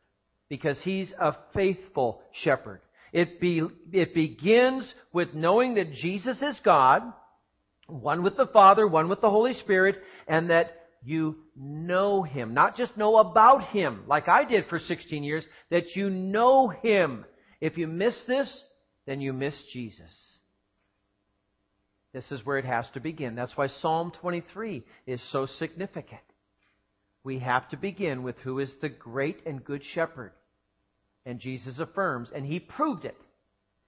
Because 0.48 0.78
he's 0.82 1.12
a 1.18 1.34
faithful 1.54 2.22
shepherd. 2.42 2.81
It, 3.12 3.40
be, 3.40 3.62
it 3.92 4.14
begins 4.14 4.92
with 5.12 5.34
knowing 5.34 5.74
that 5.74 5.92
Jesus 5.92 6.40
is 6.40 6.58
God, 6.64 7.02
one 7.86 8.22
with 8.22 8.36
the 8.36 8.46
Father, 8.46 8.86
one 8.86 9.08
with 9.08 9.20
the 9.20 9.30
Holy 9.30 9.52
Spirit, 9.52 9.96
and 10.26 10.50
that 10.50 10.72
you 11.04 11.36
know 11.56 12.22
Him. 12.22 12.54
Not 12.54 12.76
just 12.76 12.96
know 12.96 13.18
about 13.18 13.64
Him, 13.64 14.04
like 14.06 14.28
I 14.28 14.44
did 14.44 14.66
for 14.68 14.78
16 14.78 15.22
years, 15.24 15.46
that 15.70 15.94
you 15.94 16.08
know 16.08 16.68
Him. 16.68 17.26
If 17.60 17.76
you 17.76 17.86
miss 17.86 18.16
this, 18.26 18.64
then 19.06 19.20
you 19.20 19.32
miss 19.32 19.54
Jesus. 19.72 20.10
This 22.12 22.30
is 22.30 22.44
where 22.44 22.58
it 22.58 22.64
has 22.64 22.88
to 22.94 23.00
begin. 23.00 23.34
That's 23.34 23.56
why 23.56 23.68
Psalm 23.68 24.12
23 24.20 24.84
is 25.06 25.22
so 25.32 25.46
significant. 25.46 26.20
We 27.24 27.38
have 27.38 27.68
to 27.70 27.76
begin 27.76 28.22
with 28.22 28.36
who 28.38 28.58
is 28.58 28.72
the 28.80 28.88
great 28.88 29.40
and 29.46 29.64
good 29.64 29.82
shepherd. 29.94 30.32
And 31.24 31.38
Jesus 31.38 31.78
affirms, 31.78 32.30
and 32.34 32.44
He 32.44 32.58
proved 32.58 33.04
it 33.04 33.16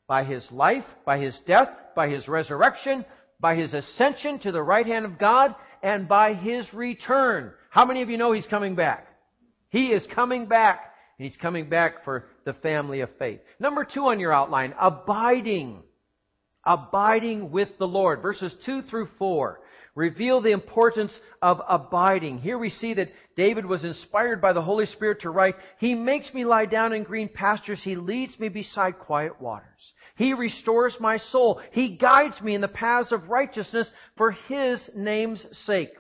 by 0.07 0.25
His 0.25 0.47
life, 0.51 0.85
by 1.05 1.19
His 1.19 1.39
death, 1.47 1.69
by 1.97 2.09
His 2.09 2.29
resurrection, 2.29 3.05
by 3.41 3.57
His 3.57 3.75
ascension 3.75 4.39
to 4.41 4.53
the 4.53 4.63
right 4.63 4.87
hand 4.87 5.05
of 5.05 5.19
God, 5.19 5.55
and 5.83 6.09
by 6.09 6.35
His 6.35 6.73
return. 6.73 7.53
How 7.71 7.85
many 7.85 8.03
of 8.03 8.11
you 8.11 8.17
know 8.17 8.33
He's 8.33 8.47
coming 8.47 8.75
back? 8.75 9.09
He 9.71 9.87
is 9.87 10.07
coming 10.15 10.47
back. 10.47 10.93
And 11.19 11.29
He's 11.29 11.37
coming 11.37 11.69
back 11.69 12.05
for 12.05 12.27
the 12.45 12.55
family 12.55 13.01
of 13.01 13.11
faith. 13.19 13.41
Number 13.59 13.85
two 13.85 14.07
on 14.07 14.21
your 14.21 14.33
outline, 14.33 14.75
abiding. 14.81 15.83
Abiding 16.65 17.51
with 17.51 17.69
the 17.79 17.87
Lord. 17.87 18.23
Verses 18.23 18.55
2 18.65 18.83
through 18.83 19.09
4 19.19 19.61
reveal 19.95 20.41
the 20.41 20.51
importance 20.51 21.17
of 21.41 21.61
abiding. 21.69 22.39
Here 22.39 22.59
we 22.59 22.71
see 22.71 22.95
that 22.95 23.13
David 23.37 23.67
was 23.67 23.85
inspired 23.85 24.41
by 24.41 24.53
the 24.53 24.63
Holy 24.63 24.87
Spirit 24.87 25.23
to 25.23 25.31
write, 25.31 25.57
He 25.79 25.95
makes 25.95 26.33
me 26.33 26.45
lie 26.45 26.67
down 26.67 26.93
in 26.93 27.03
green 27.03 27.29
pastures. 27.29 27.81
He 27.83 27.97
leads 27.97 28.39
me 28.39 28.49
beside 28.49 28.99
quiet 28.99 29.41
waters. 29.41 29.93
He 30.17 30.33
restores 30.33 30.97
my 31.01 31.19
soul. 31.19 31.61
He 31.73 31.97
guides 31.97 32.41
me 32.41 32.55
in 32.55 32.61
the 32.61 32.69
paths 32.69 33.11
of 33.11 33.29
righteousness 33.29 33.89
for 34.17 34.31
His 34.31 34.81
name's 34.95 35.45
sake. 35.67 35.91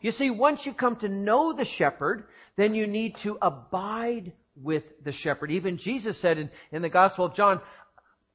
You 0.00 0.12
see, 0.12 0.30
once 0.30 0.60
you 0.64 0.72
come 0.72 0.96
to 0.96 1.08
know 1.08 1.52
the 1.52 1.64
shepherd, 1.64 2.24
then 2.56 2.74
you 2.74 2.86
need 2.86 3.16
to 3.24 3.36
abide 3.42 4.32
with 4.62 4.84
the 5.04 5.12
shepherd. 5.12 5.50
Even 5.50 5.78
Jesus 5.78 6.20
said 6.20 6.38
in, 6.38 6.50
in 6.70 6.82
the 6.82 6.88
Gospel 6.88 7.24
of 7.24 7.34
John, 7.34 7.60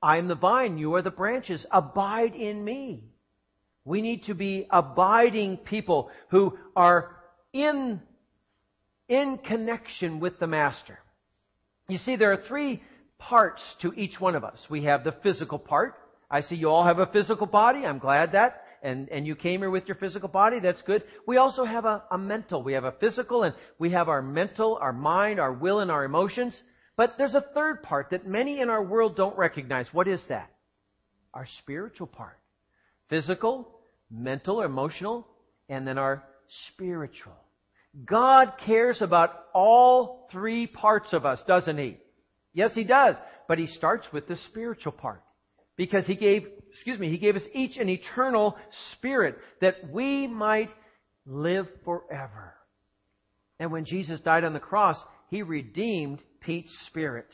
I 0.02 0.18
am 0.18 0.28
the 0.28 0.36
vine, 0.36 0.78
you 0.78 0.96
are 0.96 1.02
the 1.02 1.12
branches. 1.12 1.66
Abide 1.72 2.36
in 2.36 2.64
me. 2.64 3.06
We 3.86 4.02
need 4.02 4.26
to 4.26 4.34
be 4.34 4.68
abiding 4.70 5.58
people 5.58 6.10
who 6.30 6.58
are 6.76 7.18
in, 7.54 8.02
in 9.08 9.38
connection 9.38 10.20
with 10.20 10.40
the 10.40 10.48
Master. 10.48 11.00
You 11.88 11.98
see, 12.00 12.16
there 12.16 12.32
are 12.32 12.42
three 12.48 12.82
parts 13.18 13.62
to 13.82 13.94
each 13.94 14.20
one 14.20 14.36
of 14.36 14.44
us. 14.44 14.60
We 14.70 14.84
have 14.86 15.04
the 15.04 15.16
physical 15.24 15.60
part. 15.60 15.96
I 16.30 16.42
see 16.42 16.56
you 16.56 16.70
all 16.70 16.86
have 16.86 17.00
a 17.00 17.06
physical 17.08 17.46
body. 17.46 17.86
I'm 17.86 18.00
glad 18.00 18.32
that. 18.32 18.64
And, 18.82 19.08
and 19.10 19.26
you 19.26 19.36
came 19.36 19.62
here 19.62 19.70
with 19.70 19.88
your 19.88 19.96
physical 19.96 20.28
body. 20.28 20.60
That's 20.60 20.82
good. 20.82 21.04
We 21.26 21.38
also 21.38 21.64
have 21.64 21.86
a, 21.86 22.04
a 22.12 22.18
mental. 22.18 22.64
We 22.64 22.74
have 22.74 22.84
a 22.84 22.92
physical 22.94 23.44
and 23.44 23.56
we 23.80 23.92
have 23.92 24.10
our 24.10 24.22
mental, 24.22 24.78
our 24.82 24.92
mind, 24.92 25.40
our 25.40 25.54
will, 25.54 25.80
and 25.80 25.90
our 25.90 26.04
emotions. 26.04 26.54
But 26.98 27.14
there's 27.18 27.34
a 27.34 27.46
third 27.54 27.82
part 27.82 28.10
that 28.12 28.28
many 28.28 28.60
in 28.60 28.70
our 28.70 28.84
world 28.84 29.16
don't 29.16 29.38
recognize. 29.38 29.88
What 29.92 30.08
is 30.08 30.22
that? 30.30 30.50
Our 31.34 31.48
spiritual 31.60 32.08
part. 32.08 32.38
Physical, 33.10 33.80
mental, 34.12 34.62
emotional, 34.62 35.28
and 35.70 35.88
then 35.88 35.98
our 35.98 36.24
spiritual. 36.68 37.34
God 38.06 38.54
cares 38.66 39.02
about 39.02 39.32
all 39.54 40.28
three 40.32 40.68
parts 40.68 41.14
of 41.14 41.26
us, 41.26 41.40
doesn't 41.48 41.78
He? 41.78 41.98
Yes, 42.54 42.72
he 42.74 42.84
does. 42.84 43.16
But 43.48 43.60
he 43.60 43.68
starts 43.68 44.08
with 44.14 44.28
the 44.28 44.36
spiritual 44.36 44.94
part. 44.94 45.22
Because 45.76 46.06
he 46.06 46.16
gave, 46.16 46.48
excuse 46.70 47.00
me, 47.00 47.10
he 47.10 47.18
gave 47.18 47.36
us 47.36 47.42
each 47.54 47.78
an 47.78 47.90
eternal 47.90 48.56
spirit 48.92 49.38
that 49.60 49.90
we 49.92 50.28
might 50.28 50.70
live 51.26 51.68
forever. 51.84 52.54
And 53.60 53.72
when 53.72 53.86
Jesus 53.86 54.20
died 54.22 54.44
on 54.44 54.54
the 54.54 54.60
cross, 54.60 54.98
he 55.30 55.42
redeemed 55.42 56.20
Pete's 56.42 56.74
spirit. 56.88 57.28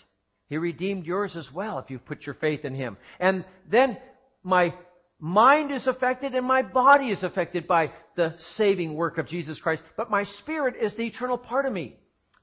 He 0.48 0.58
redeemed 0.58 1.06
yours 1.06 1.36
as 1.36 1.48
well 1.54 1.80
if 1.80 1.90
you've 1.90 2.06
put 2.06 2.26
your 2.26 2.36
faith 2.36 2.64
in 2.64 2.74
him. 2.74 2.98
And 3.20 3.44
then 3.70 3.98
my 4.42 4.74
mind 5.20 5.72
is 5.72 5.86
affected 5.86 6.34
and 6.34 6.46
my 6.46 6.62
body 6.62 7.08
is 7.08 7.24
affected 7.24 7.68
by 7.68 7.92
the 8.20 8.36
saving 8.58 8.96
work 8.96 9.18
of 9.18 9.30
Jesus 9.30 9.58
Christ. 9.62 9.82
But 9.96 10.12
my 10.12 10.26
spirit 10.42 10.76
is 10.82 10.94
the 10.96 11.04
eternal 11.04 11.38
part 11.38 11.66
of 11.66 11.72
me 11.72 11.96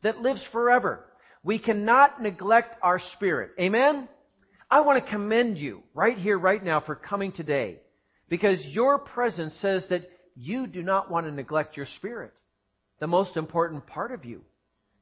that 0.02 0.23
lives 0.23 0.40
forever. 0.50 1.04
We 1.45 1.59
cannot 1.59 2.23
neglect 2.23 2.76
our 2.83 2.99
spirit. 3.14 3.50
Amen? 3.61 4.09
I 4.71 4.80
want 4.80 5.04
to 5.04 5.11
commend 5.11 5.59
you 5.59 5.83
right 5.92 6.16
here, 6.16 6.38
right 6.38 6.64
now 6.64 6.80
for 6.80 6.95
coming 6.95 7.30
today 7.30 7.76
because 8.30 8.59
your 8.64 8.99
presence 8.99 9.52
says 9.61 9.85
that 9.90 10.09
you 10.35 10.66
do 10.66 10.83
not 10.83 11.11
want 11.11 11.26
to 11.26 11.33
neglect 11.33 11.76
your 11.76 11.87
spirit, 11.97 12.33
the 12.99 13.06
most 13.06 13.37
important 13.37 13.87
part 13.87 14.12
of 14.12 14.25
you. 14.25 14.40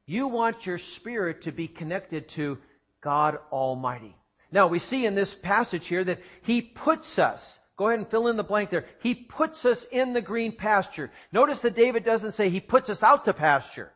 You 0.06 0.26
want 0.26 0.66
your 0.66 0.80
spirit 0.96 1.44
to 1.44 1.52
be 1.52 1.68
connected 1.68 2.26
to 2.34 2.58
God 3.00 3.38
Almighty. 3.52 4.16
Now, 4.50 4.66
we 4.66 4.80
see 4.80 5.06
in 5.06 5.14
this 5.14 5.32
passage 5.44 5.86
here 5.86 6.02
that 6.02 6.18
He 6.42 6.62
puts 6.62 7.16
us, 7.16 7.40
go 7.76 7.88
ahead 7.88 8.00
and 8.00 8.10
fill 8.10 8.28
in 8.28 8.36
the 8.36 8.42
blank 8.42 8.70
there, 8.70 8.86
He 9.00 9.14
puts 9.14 9.64
us 9.64 9.78
in 9.90 10.12
the 10.12 10.22
green 10.22 10.56
pasture. 10.56 11.10
Notice 11.32 11.58
that 11.62 11.76
David 11.76 12.04
doesn't 12.04 12.34
say 12.34 12.50
He 12.50 12.60
puts 12.60 12.88
us 12.88 13.02
out 13.02 13.24
to 13.24 13.32
pasture. 13.32 13.92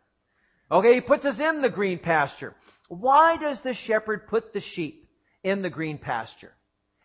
Okay, 0.71 0.95
he 0.95 1.01
puts 1.01 1.25
us 1.25 1.41
in 1.41 1.63
the 1.63 1.71
green 1.71 1.99
pasture. 1.99 2.55
Why 2.89 3.37
does 3.37 3.59
the 3.63 3.75
shepherd 3.87 4.29
put 4.29 4.53
the 4.53 4.61
sheep 4.61 5.09
in 5.43 5.63
the 5.63 5.71
green 5.71 5.99
pasture? 5.99 6.53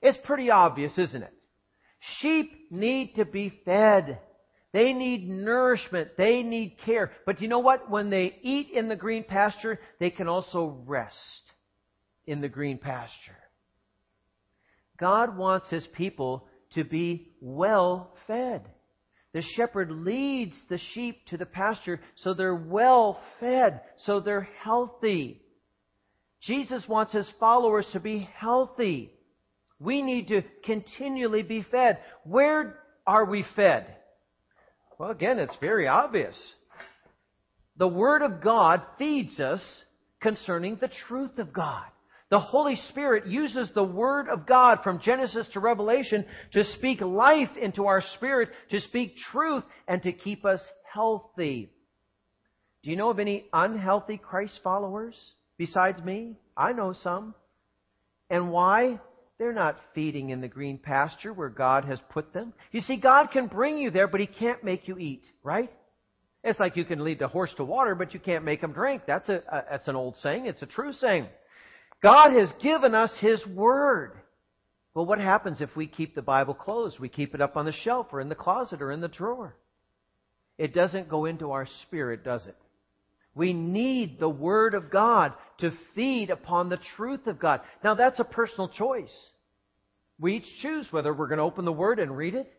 It's 0.02 0.18
pretty 0.26 0.52
obvious, 0.52 0.98
isn't 0.98 1.24
it? 1.24 1.34
Sheep 2.20 2.52
need 2.72 3.16
to 3.16 3.26
be 3.26 3.62
fed. 3.64 4.20
They 4.74 4.92
need 4.92 5.30
nourishment. 5.30 6.18
They 6.18 6.44
need 6.44 6.78
care. 6.86 7.12
But 7.26 7.42
you 7.42 7.48
know 7.48 7.60
what? 7.60 7.90
When 7.90 8.10
they 8.10 8.38
eat 8.42 8.72
in 8.72 8.90
the 8.90 8.98
green 8.98 9.24
pasture, 9.24 9.80
they 10.00 10.10
can 10.10 10.28
also 10.28 10.82
rest 10.86 11.16
in 12.28 12.42
the 12.42 12.50
green 12.50 12.80
pasture. 12.80 13.38
God 15.00 15.38
wants 15.38 15.70
His 15.70 15.88
people 15.94 16.48
to 16.76 16.84
be 16.84 17.32
well 17.42 18.14
fed. 18.28 18.64
The 19.34 19.42
shepherd 19.56 19.92
leads 19.92 20.56
the 20.70 20.80
sheep 20.94 21.26
to 21.28 21.38
the 21.38 21.46
pasture 21.46 22.00
so 22.18 22.34
they're 22.34 22.54
well 22.56 23.20
fed, 23.40 23.82
so 24.06 24.20
they're 24.20 24.48
healthy. 24.64 25.42
Jesus 26.42 26.88
wants 26.88 27.14
his 27.14 27.28
followers 27.40 27.88
to 27.94 28.00
be 28.00 28.30
healthy. 28.36 29.12
We 29.80 30.02
need 30.02 30.28
to 30.28 30.44
continually 30.64 31.42
be 31.42 31.66
fed. 31.72 31.98
Where 32.24 32.80
are 33.08 33.26
we 33.26 33.46
fed? 33.56 33.88
Well, 35.00 35.10
again, 35.10 35.40
it's 35.40 35.56
very 35.60 35.88
obvious. 35.88 36.38
The 37.78 37.88
Word 37.88 38.22
of 38.22 38.42
God 38.42 38.82
feeds 39.00 39.40
us 39.40 39.64
concerning 40.22 40.78
the 40.80 40.92
truth 41.08 41.40
of 41.40 41.52
God. 41.52 41.86
The 42.34 42.40
Holy 42.40 42.78
Spirit 42.90 43.28
uses 43.28 43.70
the 43.76 43.84
Word 43.84 44.28
of 44.28 44.48
God 44.48 44.80
from 44.84 45.00
Genesis 45.00 45.46
to 45.54 45.60
Revelation 45.60 46.26
to 46.54 46.64
speak 46.64 47.00
life 47.00 47.56
into 47.62 47.86
our 47.86 48.02
spirit, 48.16 48.50
to 48.72 48.80
speak 48.80 49.18
truth, 49.32 49.64
and 49.88 50.02
to 50.02 50.12
keep 50.12 50.44
us 50.44 50.60
healthy. 50.92 51.70
Do 52.82 52.90
you 52.90 52.96
know 52.96 53.12
of 53.12 53.20
any 53.20 53.46
unhealthy 53.54 54.18
Christ 54.18 54.60
followers 54.64 55.14
besides 55.60 56.04
me? 56.04 56.36
I 56.58 56.74
know 56.74 56.94
some. 57.04 57.36
And 58.32 58.52
why? 58.52 59.00
They're 59.38 59.54
not 59.54 59.78
feeding 59.94 60.32
in 60.32 60.42
the 60.42 60.48
green 60.48 60.80
pasture 60.80 61.34
where 61.34 61.50
God 61.50 61.86
has 61.86 62.00
put 62.10 62.34
them. 62.34 62.54
You 62.72 62.82
see, 62.82 62.96
God 62.96 63.28
can 63.28 63.46
bring 63.46 63.78
you 63.78 63.92
there, 63.92 64.08
but 64.08 64.22
He 64.22 64.26
can't 64.26 64.64
make 64.64 64.88
you 64.88 64.98
eat, 64.98 65.22
right? 65.44 65.72
It's 66.44 66.60
like 66.60 66.78
you 66.78 66.86
can 66.86 67.04
lead 67.04 67.20
the 67.20 67.28
horse 67.28 67.54
to 67.58 67.64
water, 67.64 67.94
but 67.94 68.16
you 68.16 68.20
can't 68.20 68.44
make 68.44 68.62
him 68.62 68.74
drink. 68.74 69.04
That's 69.06 69.30
a, 69.30 69.44
a 69.52 69.64
that's 69.70 69.88
an 69.88 69.96
old 69.96 70.18
saying. 70.18 70.48
It's 70.48 70.64
a 70.64 70.66
true 70.66 70.94
saying. 70.94 71.28
God 72.04 72.34
has 72.34 72.52
given 72.62 72.94
us 72.94 73.12
His 73.20 73.44
Word. 73.48 74.12
Well, 74.94 75.06
what 75.06 75.20
happens 75.20 75.62
if 75.62 75.76
we 75.76 75.88
keep 75.88 76.14
the 76.14 76.22
Bible 76.22 76.54
closed? 76.54 77.00
We 77.00 77.10
keep 77.10 77.34
it 77.34 77.42
up 77.42 77.56
on 77.56 77.66
the 77.66 77.72
shelf 77.72 78.08
or 78.12 78.20
in 78.20 78.30
the 78.30 78.36
closet 78.36 78.82
or 78.82 78.92
in 78.92 79.02
the 79.02 79.08
drawer. 79.08 79.56
It 80.58 80.76
doesn't 80.76 81.10
go 81.10 81.26
into 81.26 81.52
our 81.52 81.66
spirit, 81.82 82.24
does 82.24 82.46
it? 82.46 82.58
We 83.34 83.54
need 83.54 84.20
the 84.20 84.30
Word 84.30 84.76
of 84.76 84.92
God 84.92 85.34
to 85.60 85.72
feed 85.96 86.30
upon 86.30 86.70
the 86.70 86.80
truth 86.96 87.26
of 87.26 87.40
God. 87.40 87.62
Now, 87.84 87.96
that's 87.96 88.20
a 88.20 88.26
personal 88.26 88.68
choice. 88.68 89.12
We 90.20 90.36
each 90.36 90.62
choose 90.62 90.88
whether 90.92 91.12
we're 91.12 91.28
going 91.28 91.40
to 91.40 91.44
open 91.44 91.66
the 91.66 91.72
Word 91.72 92.00
and 92.00 92.16
read 92.16 92.36
it. 92.36 92.52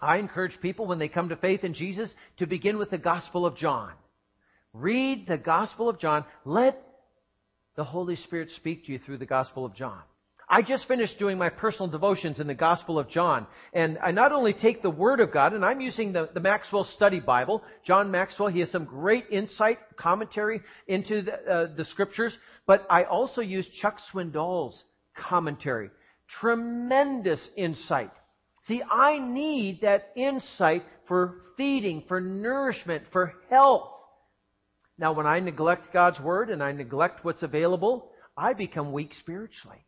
I 0.00 0.16
encourage 0.16 0.58
people 0.62 0.86
when 0.86 0.98
they 0.98 1.08
come 1.08 1.28
to 1.28 1.36
faith 1.36 1.64
in 1.64 1.74
Jesus 1.74 2.12
to 2.38 2.46
begin 2.46 2.78
with 2.78 2.90
the 2.90 2.98
Gospel 2.98 3.44
of 3.44 3.56
John. 3.56 3.92
Read 4.72 5.26
the 5.28 5.36
Gospel 5.36 5.88
of 5.88 5.98
John. 5.98 6.24
Let 6.46 6.82
the 7.76 7.84
Holy 7.84 8.16
Spirit 8.16 8.50
speak 8.56 8.86
to 8.86 8.92
you 8.92 8.98
through 8.98 9.18
the 9.18 9.26
Gospel 9.26 9.64
of 9.64 9.74
John. 9.74 10.00
I 10.48 10.60
just 10.60 10.86
finished 10.86 11.18
doing 11.18 11.38
my 11.38 11.48
personal 11.48 11.88
devotions 11.88 12.38
in 12.38 12.46
the 12.46 12.54
Gospel 12.54 12.98
of 12.98 13.08
John. 13.08 13.46
And 13.72 13.96
I 14.02 14.10
not 14.10 14.32
only 14.32 14.52
take 14.52 14.82
the 14.82 14.90
Word 14.90 15.20
of 15.20 15.32
God, 15.32 15.54
and 15.54 15.64
I'm 15.64 15.80
using 15.80 16.12
the, 16.12 16.28
the 16.34 16.40
Maxwell 16.40 16.84
Study 16.84 17.20
Bible. 17.20 17.62
John 17.86 18.10
Maxwell, 18.10 18.48
he 18.48 18.60
has 18.60 18.70
some 18.70 18.84
great 18.84 19.24
insight, 19.30 19.78
commentary 19.96 20.60
into 20.86 21.22
the, 21.22 21.32
uh, 21.32 21.74
the 21.74 21.86
Scriptures. 21.86 22.36
But 22.66 22.86
I 22.90 23.04
also 23.04 23.40
use 23.40 23.66
Chuck 23.80 23.96
Swindoll's 24.12 24.82
commentary. 25.16 25.90
Tremendous 26.40 27.40
insight. 27.56 28.10
See, 28.66 28.82
I 28.82 29.18
need 29.18 29.80
that 29.80 30.12
insight 30.16 30.84
for 31.08 31.36
feeding, 31.56 32.04
for 32.08 32.20
nourishment, 32.20 33.04
for 33.10 33.32
health. 33.48 33.88
Now, 34.98 35.12
when 35.12 35.26
I 35.26 35.40
neglect 35.40 35.92
God's 35.92 36.20
Word 36.20 36.50
and 36.50 36.62
I 36.62 36.72
neglect 36.72 37.24
what's 37.24 37.42
available, 37.42 38.10
I 38.36 38.52
become 38.52 38.92
weak 38.92 39.12
spiritually. 39.20 39.84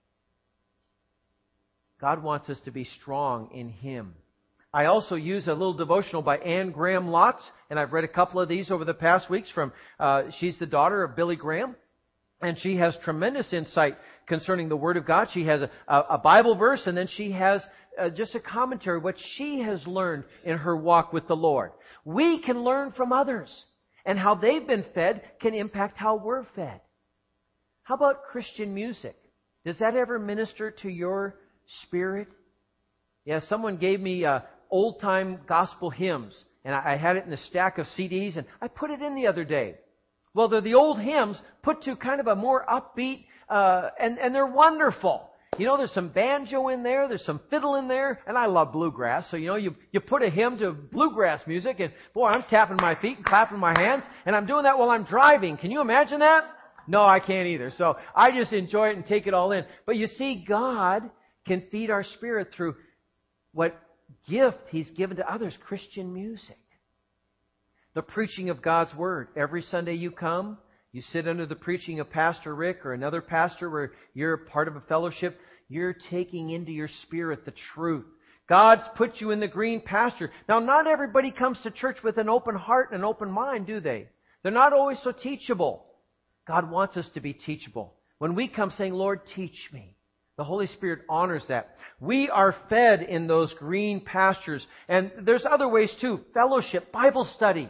God 2.01 2.23
wants 2.23 2.49
us 2.49 2.59
to 2.65 2.71
be 2.71 2.85
strong 3.01 3.51
in 3.55 3.69
Him. 3.69 4.15
I 4.73 4.87
also 4.87 5.15
use 5.15 5.47
a 5.47 5.53
little 5.53 5.75
devotional 5.75 6.23
by 6.23 6.39
Anne 6.39 6.73
Graham 6.73 7.07
Lotz, 7.07 7.41
and 7.71 7.79
I've 7.79 7.93
read 7.93 8.05
a 8.05 8.09
couple 8.09 8.41
of 8.41 8.49
these 8.49 8.73
over 8.73 8.85
the 8.85 8.93
past 8.93 9.31
weeks 9.31 9.49
from, 9.53 9.73
uh, 10.01 10.25
she's 10.41 10.59
the 10.59 10.67
daughter 10.67 11.05
of 11.05 11.15
Billy 11.15 11.37
Graham, 11.37 11.77
and 12.43 12.59
she 12.59 12.77
has 12.77 12.97
tremendous 13.05 13.53
insight 13.53 13.97
concerning 14.27 14.69
the 14.69 14.77
Word 14.77 14.97
of 14.97 15.07
God. 15.07 15.29
She 15.33 15.47
has 15.47 15.61
a, 15.63 15.71
a 15.87 16.19
Bible 16.19 16.57
verse, 16.57 16.83
and 16.87 16.97
then 16.97 17.07
she 17.07 17.31
has 17.31 17.63
uh, 17.99 18.09
just 18.09 18.35
a 18.35 18.41
commentary, 18.41 18.99
what 18.99 19.15
she 19.37 19.61
has 19.61 19.87
learned 19.87 20.25
in 20.45 20.59
her 20.59 20.77
walk 20.77 21.13
with 21.13 21.29
the 21.29 21.37
Lord. 21.37 21.71
We 22.05 22.43
can 22.43 22.65
learn 22.65 22.93
from 22.93 23.13
others 23.13 23.51
and 24.05 24.19
how 24.19 24.35
they've 24.35 24.67
been 24.67 24.85
fed 24.95 25.23
can 25.41 25.55
impact 25.55 25.97
how 25.97 26.17
we're 26.17 26.45
fed. 26.55 26.81
How 27.83 27.95
about 27.95 28.25
Christian 28.25 28.75
music? 28.75 29.17
Does 29.65 29.79
that 29.79 29.97
ever 29.97 30.19
minister 30.19 30.71
to 30.83 30.89
your 30.89 31.37
spirit? 31.83 32.29
Yeah, 33.25 33.41
someone 33.49 33.77
gave 33.77 34.01
me 34.01 34.25
uh, 34.25 34.41
old 34.71 35.01
time 35.01 35.41
gospel 35.47 35.91
hymns, 35.91 36.35
and 36.65 36.75
I 36.75 36.97
had 36.97 37.17
it 37.17 37.25
in 37.27 37.33
a 37.33 37.47
stack 37.47 37.79
of 37.79 37.87
CDs, 37.99 38.37
and 38.37 38.47
I 38.61 38.69
put 38.69 38.91
it 38.91 39.01
in 39.01 39.15
the 39.15 39.27
other 39.27 39.45
day. 39.45 39.77
Well, 40.35 40.49
they're 40.49 40.61
the 40.61 40.75
old 40.75 40.99
hymns 40.99 41.41
put 41.63 41.83
to 41.85 41.97
kind 41.97 42.21
of 42.21 42.27
a 42.27 42.35
more 42.35 42.65
upbeat, 42.67 43.25
uh, 43.49 43.91
and, 43.99 44.19
and 44.19 44.35
they're 44.35 44.47
wonderful. 44.47 45.31
You 45.59 45.67
know, 45.67 45.77
there's 45.77 45.93
some 45.93 46.09
banjo 46.09 46.69
in 46.69 46.83
there, 46.83 47.07
there's 47.09 47.25
some 47.25 47.41
fiddle 47.51 47.77
in 47.77 47.87
there, 47.87 48.21
and 48.27 48.37
I 48.37 48.47
love 48.47 48.73
bluegrass. 48.73 49.31
So, 49.31 49.37
you 49.37 49.47
know, 49.47 49.57
you, 49.57 49.75
you 49.93 50.01
put 50.01 50.23
a 50.23 50.31
hymn 50.31 50.59
to 50.59 50.73
bluegrass 50.73 51.47
music, 51.47 51.81
and 51.81 51.93
boy, 52.13 52.27
I'm 52.27 52.43
tapping 52.45 52.77
my 52.77 52.95
feet 52.97 53.19
and 53.19 53.27
clapping 53.27 53.59
my 53.59 53.79
hands, 53.79 54.03
and 54.27 54.35
I'm 54.35 54.47
doing 54.47 54.65
that 54.65 54.79
while 54.79 54.91
I'm 54.91 55.05
driving. 55.05 55.57
Can 55.57 55.71
you 55.71 55.81
imagine 55.81 56.21
that? 56.21 56.45
No, 56.87 57.05
I 57.05 57.21
can't 57.21 57.47
either. 57.47 57.71
So 57.77 57.97
I 58.15 58.31
just 58.33 58.53
enjoy 58.53 58.89
it 58.89 58.97
and 58.97 59.07
take 59.07 59.27
it 59.27 59.35
all 59.35 59.53
in. 59.53 59.65
But 59.87 59.97
you 59.97 60.07
see, 60.07 60.45
God 60.47 61.09
can 61.47 61.63
feed 61.71 61.91
our 61.91 62.05
spirit 62.05 62.49
through 62.55 62.75
what 63.53 63.79
gift 64.29 64.59
He's 64.71 64.91
given 64.91 65.17
to 65.19 65.33
others 65.33 65.57
Christian 65.67 66.13
music. 66.13 66.59
The 67.95 68.03
preaching 68.03 68.51
of 68.51 68.61
God's 68.61 68.95
Word. 68.95 69.29
Every 69.37 69.63
Sunday 69.63 69.95
you 69.95 70.11
come, 70.11 70.59
you 70.95 71.03
sit 71.11 71.27
under 71.27 71.45
the 71.45 71.57
preaching 71.57 71.99
of 71.99 72.09
Pastor 72.09 72.55
Rick 72.55 72.87
or 72.87 72.93
another 72.93 73.21
pastor 73.21 73.69
where 73.69 73.91
you're 74.15 74.37
part 74.37 74.69
of 74.69 74.77
a 74.77 74.81
fellowship. 74.83 75.37
You're 75.69 75.97
taking 76.09 76.51
into 76.51 76.71
your 76.71 76.89
spirit 77.03 77.45
the 77.45 77.53
truth. 77.75 78.07
God's 78.49 78.85
put 78.95 79.21
you 79.21 79.33
in 79.33 79.41
the 79.41 79.49
green 79.49 79.81
pasture. 79.81 80.31
Now, 80.49 80.61
not 80.61 80.87
everybody 80.87 81.33
comes 81.33 81.59
to 81.65 81.73
church 81.73 81.97
with 82.05 82.17
an 82.17 82.29
open 82.29 82.55
heart 82.55 82.93
and 82.93 83.01
an 83.01 83.05
open 83.05 83.29
mind, 83.29 83.67
do 83.67 83.81
they? 83.81 84.07
They're 84.45 84.53
not 84.53 84.73
always 84.73 84.99
so 85.03 85.11
teachable. 85.11 85.85
God 86.47 86.71
wants 86.71 86.97
us 86.97 87.11
to 87.15 87.21
be 87.21 87.33
teachable. 87.33 87.95
When 88.19 88.37
we 88.37 88.47
come 88.47 88.71
saying, 88.71 88.93
Lord, 88.93 89.23
teach 89.35 89.71
me, 89.73 89.97
the 90.37 90.45
Holy 90.45 90.69
Spirit 90.69 91.01
honors 91.09 91.45
that. 91.49 91.75
We 91.99 92.29
are 92.29 92.55
fed 92.69 93.03
in 93.03 93.27
those 93.27 93.53
green 93.55 94.01
pastures. 94.01 94.65
And 94.89 95.11
there's 95.23 95.45
other 95.45 95.69
ways 95.69 95.93
too. 96.01 96.21
Fellowship, 96.35 96.93
Bible 96.93 97.29
study. 97.35 97.69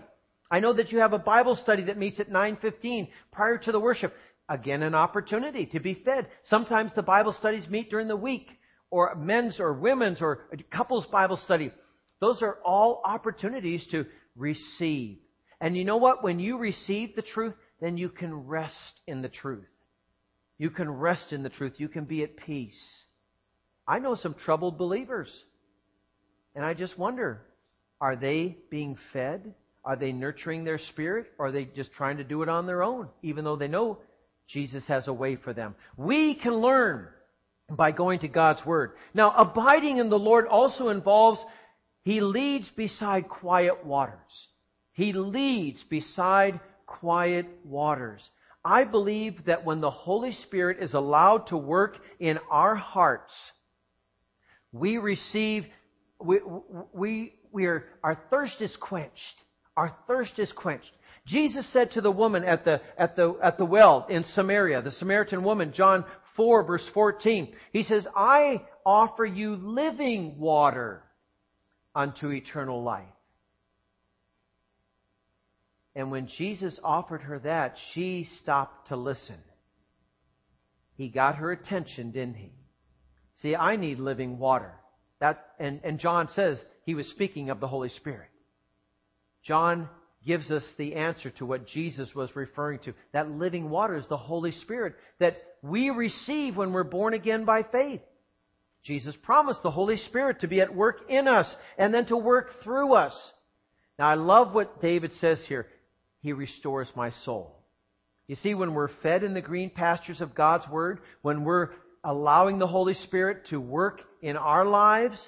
I 0.50 0.60
know 0.60 0.72
that 0.72 0.92
you 0.92 0.98
have 0.98 1.12
a 1.12 1.18
Bible 1.18 1.56
study 1.56 1.84
that 1.84 1.98
meets 1.98 2.20
at 2.20 2.30
9:15 2.30 3.08
prior 3.32 3.58
to 3.58 3.72
the 3.72 3.80
worship. 3.80 4.14
Again, 4.48 4.82
an 4.82 4.94
opportunity 4.94 5.66
to 5.66 5.80
be 5.80 5.94
fed. 5.94 6.28
Sometimes 6.44 6.92
the 6.94 7.02
Bible 7.02 7.32
studies 7.32 7.68
meet 7.68 7.90
during 7.90 8.08
the 8.08 8.16
week, 8.16 8.50
or 8.90 9.14
men's 9.14 9.58
or 9.58 9.72
women's 9.72 10.20
or 10.20 10.48
couples 10.70 11.06
Bible 11.06 11.38
study. 11.38 11.72
Those 12.20 12.42
are 12.42 12.58
all 12.64 13.02
opportunities 13.04 13.86
to 13.88 14.06
receive. 14.36 15.18
And 15.60 15.76
you 15.76 15.84
know 15.84 15.96
what? 15.96 16.22
When 16.22 16.38
you 16.38 16.58
receive 16.58 17.16
the 17.16 17.22
truth, 17.22 17.54
then 17.80 17.96
you 17.96 18.08
can 18.08 18.46
rest 18.46 19.00
in 19.06 19.22
the 19.22 19.28
truth. 19.28 19.66
You 20.58 20.70
can 20.70 20.90
rest 20.90 21.32
in 21.32 21.42
the 21.42 21.48
truth. 21.48 21.74
You 21.78 21.88
can 21.88 22.04
be 22.04 22.22
at 22.22 22.36
peace. 22.36 22.80
I 23.86 23.98
know 23.98 24.14
some 24.14 24.34
troubled 24.34 24.78
believers. 24.78 25.30
And 26.54 26.64
I 26.64 26.74
just 26.74 26.98
wonder 26.98 27.42
are 28.00 28.16
they 28.16 28.58
being 28.70 28.96
fed? 29.12 29.54
Are 29.84 29.96
they 29.96 30.12
nurturing 30.12 30.64
their 30.64 30.78
spirit? 30.78 31.26
Or 31.38 31.46
are 31.46 31.52
they 31.52 31.64
just 31.64 31.92
trying 31.92 32.16
to 32.16 32.24
do 32.24 32.42
it 32.42 32.48
on 32.48 32.66
their 32.66 32.82
own, 32.82 33.08
even 33.22 33.44
though 33.44 33.56
they 33.56 33.68
know 33.68 33.98
Jesus 34.48 34.84
has 34.86 35.08
a 35.08 35.12
way 35.12 35.36
for 35.36 35.52
them? 35.52 35.74
We 35.96 36.34
can 36.34 36.54
learn 36.54 37.08
by 37.70 37.92
going 37.92 38.20
to 38.20 38.28
God's 38.28 38.64
Word. 38.64 38.92
Now, 39.12 39.34
abiding 39.36 39.98
in 39.98 40.10
the 40.10 40.18
Lord 40.18 40.46
also 40.46 40.88
involves 40.88 41.40
He 42.02 42.20
leads 42.20 42.68
beside 42.70 43.28
quiet 43.28 43.84
waters. 43.84 44.18
He 44.92 45.12
leads 45.12 45.82
beside 45.84 46.60
quiet 46.86 47.46
waters. 47.64 48.22
I 48.64 48.84
believe 48.84 49.44
that 49.44 49.64
when 49.64 49.80
the 49.80 49.90
Holy 49.90 50.32
Spirit 50.32 50.82
is 50.82 50.94
allowed 50.94 51.48
to 51.48 51.56
work 51.56 51.98
in 52.18 52.38
our 52.50 52.74
hearts, 52.74 53.32
we 54.72 54.96
receive, 54.96 55.66
we, 56.18 56.40
we, 56.92 57.34
we 57.52 57.66
are, 57.66 57.84
our 58.02 58.18
thirst 58.30 58.60
is 58.60 58.74
quenched. 58.80 59.36
Our 59.76 59.94
thirst 60.06 60.38
is 60.38 60.52
quenched. 60.52 60.90
Jesus 61.26 61.66
said 61.72 61.92
to 61.92 62.00
the 62.00 62.10
woman 62.10 62.44
at 62.44 62.64
the, 62.64 62.80
at 62.98 63.16
the, 63.16 63.34
at 63.42 63.58
the 63.58 63.64
well 63.64 64.06
in 64.10 64.24
Samaria, 64.34 64.82
the 64.82 64.90
Samaritan 64.92 65.42
woman, 65.42 65.72
John 65.74 66.04
4 66.36 66.64
verse 66.64 66.86
14, 66.92 67.54
He 67.72 67.82
says, 67.82 68.06
I 68.14 68.62
offer 68.84 69.24
you 69.24 69.56
living 69.56 70.38
water 70.38 71.02
unto 71.94 72.30
eternal 72.30 72.82
life. 72.82 73.04
And 75.96 76.10
when 76.10 76.28
Jesus 76.36 76.78
offered 76.82 77.22
her 77.22 77.38
that, 77.40 77.76
she 77.92 78.28
stopped 78.42 78.88
to 78.88 78.96
listen. 78.96 79.38
He 80.96 81.08
got 81.08 81.36
her 81.36 81.52
attention, 81.52 82.10
didn't 82.10 82.34
he? 82.34 82.52
See, 83.42 83.54
I 83.54 83.76
need 83.76 83.98
living 83.98 84.38
water. 84.38 84.72
That, 85.20 85.44
and, 85.58 85.80
and 85.84 85.98
John 85.98 86.28
says 86.34 86.58
he 86.84 86.94
was 86.94 87.06
speaking 87.08 87.50
of 87.50 87.60
the 87.60 87.68
Holy 87.68 87.88
Spirit. 87.90 88.28
John 89.44 89.88
gives 90.26 90.50
us 90.50 90.64
the 90.78 90.94
answer 90.94 91.30
to 91.30 91.46
what 91.46 91.66
Jesus 91.66 92.14
was 92.14 92.34
referring 92.34 92.78
to. 92.80 92.94
That 93.12 93.30
living 93.30 93.68
water 93.68 93.96
is 93.96 94.06
the 94.08 94.16
Holy 94.16 94.52
Spirit 94.52 94.94
that 95.20 95.36
we 95.62 95.90
receive 95.90 96.56
when 96.56 96.72
we're 96.72 96.84
born 96.84 97.14
again 97.14 97.44
by 97.44 97.62
faith. 97.62 98.00
Jesus 98.84 99.14
promised 99.22 99.62
the 99.62 99.70
Holy 99.70 99.96
Spirit 99.96 100.40
to 100.40 100.46
be 100.46 100.60
at 100.60 100.74
work 100.74 101.08
in 101.08 101.26
us 101.28 101.46
and 101.78 101.92
then 101.92 102.06
to 102.06 102.16
work 102.16 102.62
through 102.62 102.94
us. 102.94 103.14
Now 103.98 104.08
I 104.08 104.14
love 104.14 104.52
what 104.54 104.80
David 104.82 105.12
says 105.20 105.40
here. 105.48 105.66
He 106.20 106.32
restores 106.32 106.88
my 106.94 107.10
soul. 107.24 107.54
You 108.26 108.36
see, 108.36 108.54
when 108.54 108.72
we're 108.72 108.90
fed 109.02 109.22
in 109.22 109.34
the 109.34 109.42
green 109.42 109.70
pastures 109.70 110.20
of 110.22 110.34
God's 110.34 110.66
Word, 110.68 111.00
when 111.20 111.44
we're 111.44 111.70
allowing 112.02 112.58
the 112.58 112.66
Holy 112.66 112.94
Spirit 112.94 113.46
to 113.50 113.60
work 113.60 114.00
in 114.22 114.36
our 114.36 114.64
lives, 114.64 115.18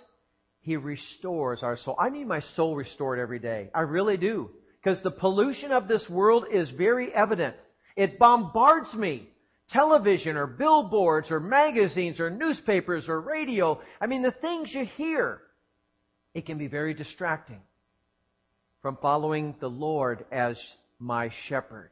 He 0.67 0.77
restores 0.77 1.63
our 1.63 1.77
soul. 1.77 1.95
I 1.97 2.09
need 2.09 2.27
my 2.27 2.41
soul 2.57 2.75
restored 2.75 3.21
every 3.21 3.39
day. 3.39 3.71
I 3.73 3.83
really 3.83 4.17
do. 4.17 4.51
Because 4.83 5.01
the 5.05 5.13
pollution 5.13 5.71
of 5.71 5.87
this 5.87 6.05
world 6.11 6.47
is 6.53 6.69
very 6.71 7.15
evident. 7.15 7.55
It 7.95 8.19
bombards 8.19 8.93
me. 8.93 9.29
Television 9.71 10.37
or 10.37 10.49
billboards 10.49 11.31
or 11.31 11.39
magazines 11.39 12.19
or 12.19 12.31
newspapers 12.31 13.05
or 13.07 13.21
radio. 13.21 13.81
I 14.01 14.09
mean, 14.09 14.23
the 14.23 14.33
things 14.33 14.75
you 14.75 14.87
hear. 14.97 15.41
It 16.35 16.47
can 16.47 16.59
be 16.59 16.67
very 16.67 16.95
distracting 16.95 17.61
from 18.83 18.99
following 19.01 19.55
the 19.61 19.71
Lord 19.71 20.25
as 20.33 20.57
my 20.99 21.31
shepherd. 21.49 21.91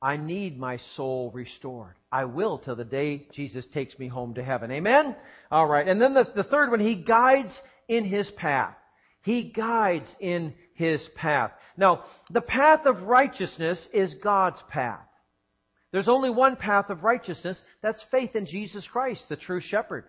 I 0.00 0.16
need 0.18 0.56
my 0.56 0.78
soul 0.94 1.32
restored. 1.34 1.94
I 2.12 2.26
will 2.26 2.58
till 2.58 2.76
the 2.76 2.84
day 2.84 3.26
Jesus 3.32 3.64
takes 3.74 3.98
me 3.98 4.06
home 4.06 4.34
to 4.34 4.44
heaven. 4.44 4.70
Amen? 4.70 5.16
All 5.50 5.66
right. 5.66 5.86
And 5.86 6.00
then 6.00 6.14
the, 6.14 6.28
the 6.34 6.44
third 6.44 6.70
one, 6.70 6.80
He 6.80 6.94
guides 6.94 7.52
in 7.88 8.04
His 8.04 8.30
path. 8.32 8.74
He 9.22 9.44
guides 9.44 10.08
in 10.20 10.54
His 10.74 11.00
path. 11.16 11.52
Now, 11.76 12.04
the 12.30 12.40
path 12.40 12.86
of 12.86 13.02
righteousness 13.02 13.78
is 13.92 14.14
God's 14.22 14.60
path. 14.68 15.06
There's 15.92 16.08
only 16.08 16.30
one 16.30 16.56
path 16.56 16.88
of 16.90 17.04
righteousness. 17.04 17.58
That's 17.82 18.02
faith 18.10 18.34
in 18.34 18.46
Jesus 18.46 18.86
Christ, 18.90 19.22
the 19.28 19.36
true 19.36 19.60
shepherd. 19.60 20.04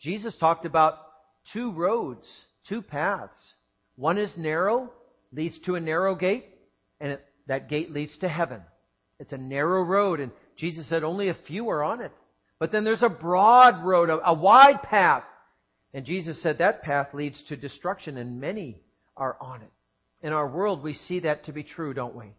Jesus 0.00 0.34
talked 0.38 0.64
about 0.64 0.94
two 1.52 1.72
roads, 1.72 2.26
two 2.68 2.82
paths. 2.82 3.38
One 3.96 4.18
is 4.18 4.30
narrow, 4.36 4.90
leads 5.32 5.58
to 5.60 5.74
a 5.74 5.80
narrow 5.80 6.14
gate, 6.14 6.46
and 7.00 7.12
it, 7.12 7.24
that 7.46 7.68
gate 7.68 7.92
leads 7.92 8.16
to 8.18 8.28
heaven. 8.28 8.62
It's 9.18 9.32
a 9.32 9.38
narrow 9.38 9.82
road, 9.82 10.18
and 10.18 10.32
Jesus 10.56 10.88
said 10.88 11.04
only 11.04 11.28
a 11.28 11.36
few 11.46 11.68
are 11.68 11.84
on 11.84 12.00
it. 12.00 12.12
But 12.58 12.72
then 12.72 12.84
there's 12.84 13.02
a 13.02 13.08
broad 13.08 13.84
road, 13.84 14.08
a, 14.08 14.30
a 14.30 14.34
wide 14.34 14.82
path. 14.82 15.24
And 15.94 16.06
Jesus 16.06 16.40
said 16.42 16.58
that 16.58 16.82
path 16.82 17.12
leads 17.12 17.42
to 17.44 17.56
destruction, 17.56 18.16
and 18.16 18.40
many 18.40 18.80
are 19.16 19.36
on 19.40 19.62
it. 19.62 19.70
In 20.22 20.32
our 20.32 20.48
world, 20.48 20.82
we 20.82 20.94
see 20.94 21.20
that 21.20 21.44
to 21.44 21.52
be 21.52 21.62
true, 21.62 21.92
don't 21.92 22.14
we? 22.14 22.32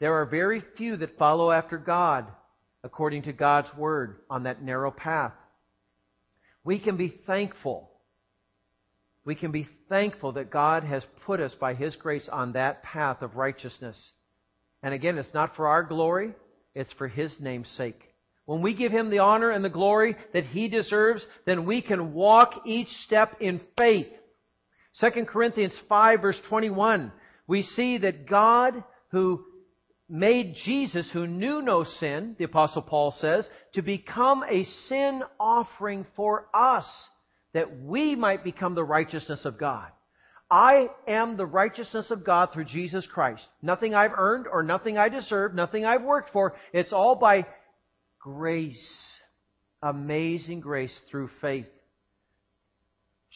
There 0.00 0.14
are 0.14 0.26
very 0.26 0.62
few 0.76 0.96
that 0.96 1.18
follow 1.18 1.50
after 1.50 1.78
God 1.78 2.26
according 2.82 3.22
to 3.22 3.32
God's 3.32 3.68
Word 3.76 4.16
on 4.30 4.44
that 4.44 4.62
narrow 4.62 4.90
path. 4.90 5.32
We 6.64 6.78
can 6.78 6.96
be 6.96 7.08
thankful. 7.26 7.90
We 9.24 9.34
can 9.34 9.52
be 9.52 9.68
thankful 9.88 10.32
that 10.32 10.50
God 10.50 10.84
has 10.84 11.04
put 11.24 11.40
us 11.40 11.54
by 11.60 11.74
His 11.74 11.96
grace 11.96 12.28
on 12.30 12.52
that 12.52 12.82
path 12.82 13.22
of 13.22 13.36
righteousness. 13.36 13.96
And 14.82 14.94
again, 14.94 15.18
it's 15.18 15.34
not 15.34 15.56
for 15.56 15.68
our 15.68 15.82
glory, 15.82 16.32
it's 16.74 16.92
for 16.92 17.08
His 17.08 17.32
name's 17.40 17.68
sake. 17.76 18.00
When 18.46 18.62
we 18.62 18.74
give 18.74 18.92
Him 18.92 19.10
the 19.10 19.18
honor 19.18 19.50
and 19.50 19.64
the 19.64 19.68
glory 19.68 20.16
that 20.32 20.46
He 20.46 20.68
deserves, 20.68 21.24
then 21.44 21.66
we 21.66 21.82
can 21.82 22.14
walk 22.14 22.62
each 22.64 22.88
step 23.04 23.36
in 23.40 23.60
faith. 23.76 24.06
2 25.00 25.26
Corinthians 25.26 25.74
5 25.88 26.22
verse 26.22 26.40
21, 26.48 27.12
we 27.46 27.62
see 27.62 27.98
that 27.98 28.26
God 28.26 28.82
who 29.10 29.44
made 30.08 30.54
Jesus, 30.64 31.08
who 31.12 31.26
knew 31.26 31.60
no 31.60 31.84
sin, 31.84 32.36
the 32.38 32.44
apostle 32.44 32.82
Paul 32.82 33.14
says, 33.20 33.48
to 33.74 33.82
become 33.82 34.44
a 34.48 34.64
sin 34.88 35.22
offering 35.38 36.06
for 36.14 36.46
us, 36.54 36.86
that 37.52 37.82
we 37.82 38.14
might 38.14 38.44
become 38.44 38.74
the 38.74 38.84
righteousness 38.84 39.44
of 39.44 39.58
God. 39.58 39.88
I 40.48 40.90
am 41.08 41.36
the 41.36 41.46
righteousness 41.46 42.12
of 42.12 42.24
God 42.24 42.50
through 42.52 42.66
Jesus 42.66 43.04
Christ. 43.12 43.42
Nothing 43.62 43.94
I've 43.96 44.12
earned 44.16 44.46
or 44.46 44.62
nothing 44.62 44.96
I 44.96 45.08
deserve, 45.08 45.54
nothing 45.54 45.84
I've 45.84 46.04
worked 46.04 46.30
for. 46.30 46.54
It's 46.72 46.92
all 46.92 47.16
by 47.16 47.46
grace. 48.26 48.84
Amazing 49.82 50.60
grace 50.60 50.94
through 51.10 51.30
faith. 51.40 51.66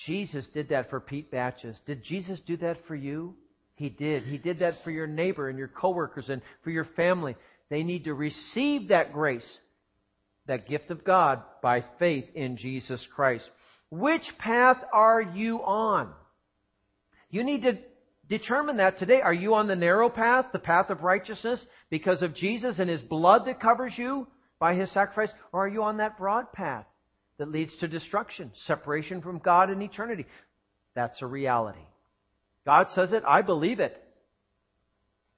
Jesus 0.07 0.45
did 0.53 0.71
that 0.71 0.91
for 0.91 0.99
Pete 0.99 1.31
Batches. 1.31 1.77
Did 1.87 2.03
Jesus 2.03 2.41
do 2.45 2.57
that 2.57 2.79
for 2.89 2.97
you? 2.97 3.35
He 3.77 3.89
did. 3.89 4.25
He 4.25 4.37
did 4.37 4.59
that 4.59 4.83
for 4.83 4.91
your 4.91 5.07
neighbor 5.07 5.49
and 5.49 5.59
your 5.59 5.69
coworkers 5.69 6.29
and 6.29 6.43
for 6.65 6.71
your 6.71 6.87
family. 6.97 7.37
They 7.69 7.85
need 7.85 8.05
to 8.05 8.15
receive 8.15 8.89
that 8.89 9.13
grace, 9.13 9.47
that 10.47 10.69
gift 10.69 10.91
of 10.91 11.05
God, 11.05 11.43
by 11.63 11.85
faith 12.01 12.25
in 12.35 12.57
Jesus 12.57 13.07
Christ. 13.15 13.49
Which 13.91 14.25
path 14.39 14.79
are 14.93 15.23
you 15.23 15.59
on? 15.59 16.11
You 17.31 17.45
need 17.45 17.63
to 17.63 17.79
determine 18.29 18.79
that 18.79 18.99
today. 18.99 19.21
Are 19.21 19.33
you 19.33 19.55
on 19.55 19.69
the 19.69 19.77
narrow 19.77 20.09
path, 20.09 20.47
the 20.53 20.59
path 20.59 20.91
of 20.91 21.03
righteousness, 21.03 21.65
because 21.91 22.23
of 22.23 22.35
Jesus 22.35 22.81
and 22.81 22.91
His 22.91 23.03
blood 23.03 23.47
that 23.47 23.61
covers 23.61 23.93
you 23.97 24.27
by 24.61 24.75
His 24.77 24.93
sacrifice? 24.93 25.33
Or 25.53 25.65
are 25.65 25.69
you 25.69 25.83
on 25.83 25.97
that 25.97 26.17
broad 26.17 26.53
path 26.53 26.87
that 27.39 27.51
leads 27.51 27.75
to 27.79 27.89
destruction, 27.89 28.53
separation 28.67 29.23
from 29.23 29.39
God 29.39 29.71
in 29.71 29.83
eternity? 29.83 30.27
That's 30.95 31.21
a 31.23 31.27
reality. 31.27 31.81
God 32.65 32.87
says 32.95 33.13
it, 33.13 33.25
I 33.27 33.43
believe 33.43 33.81
it. 33.81 34.01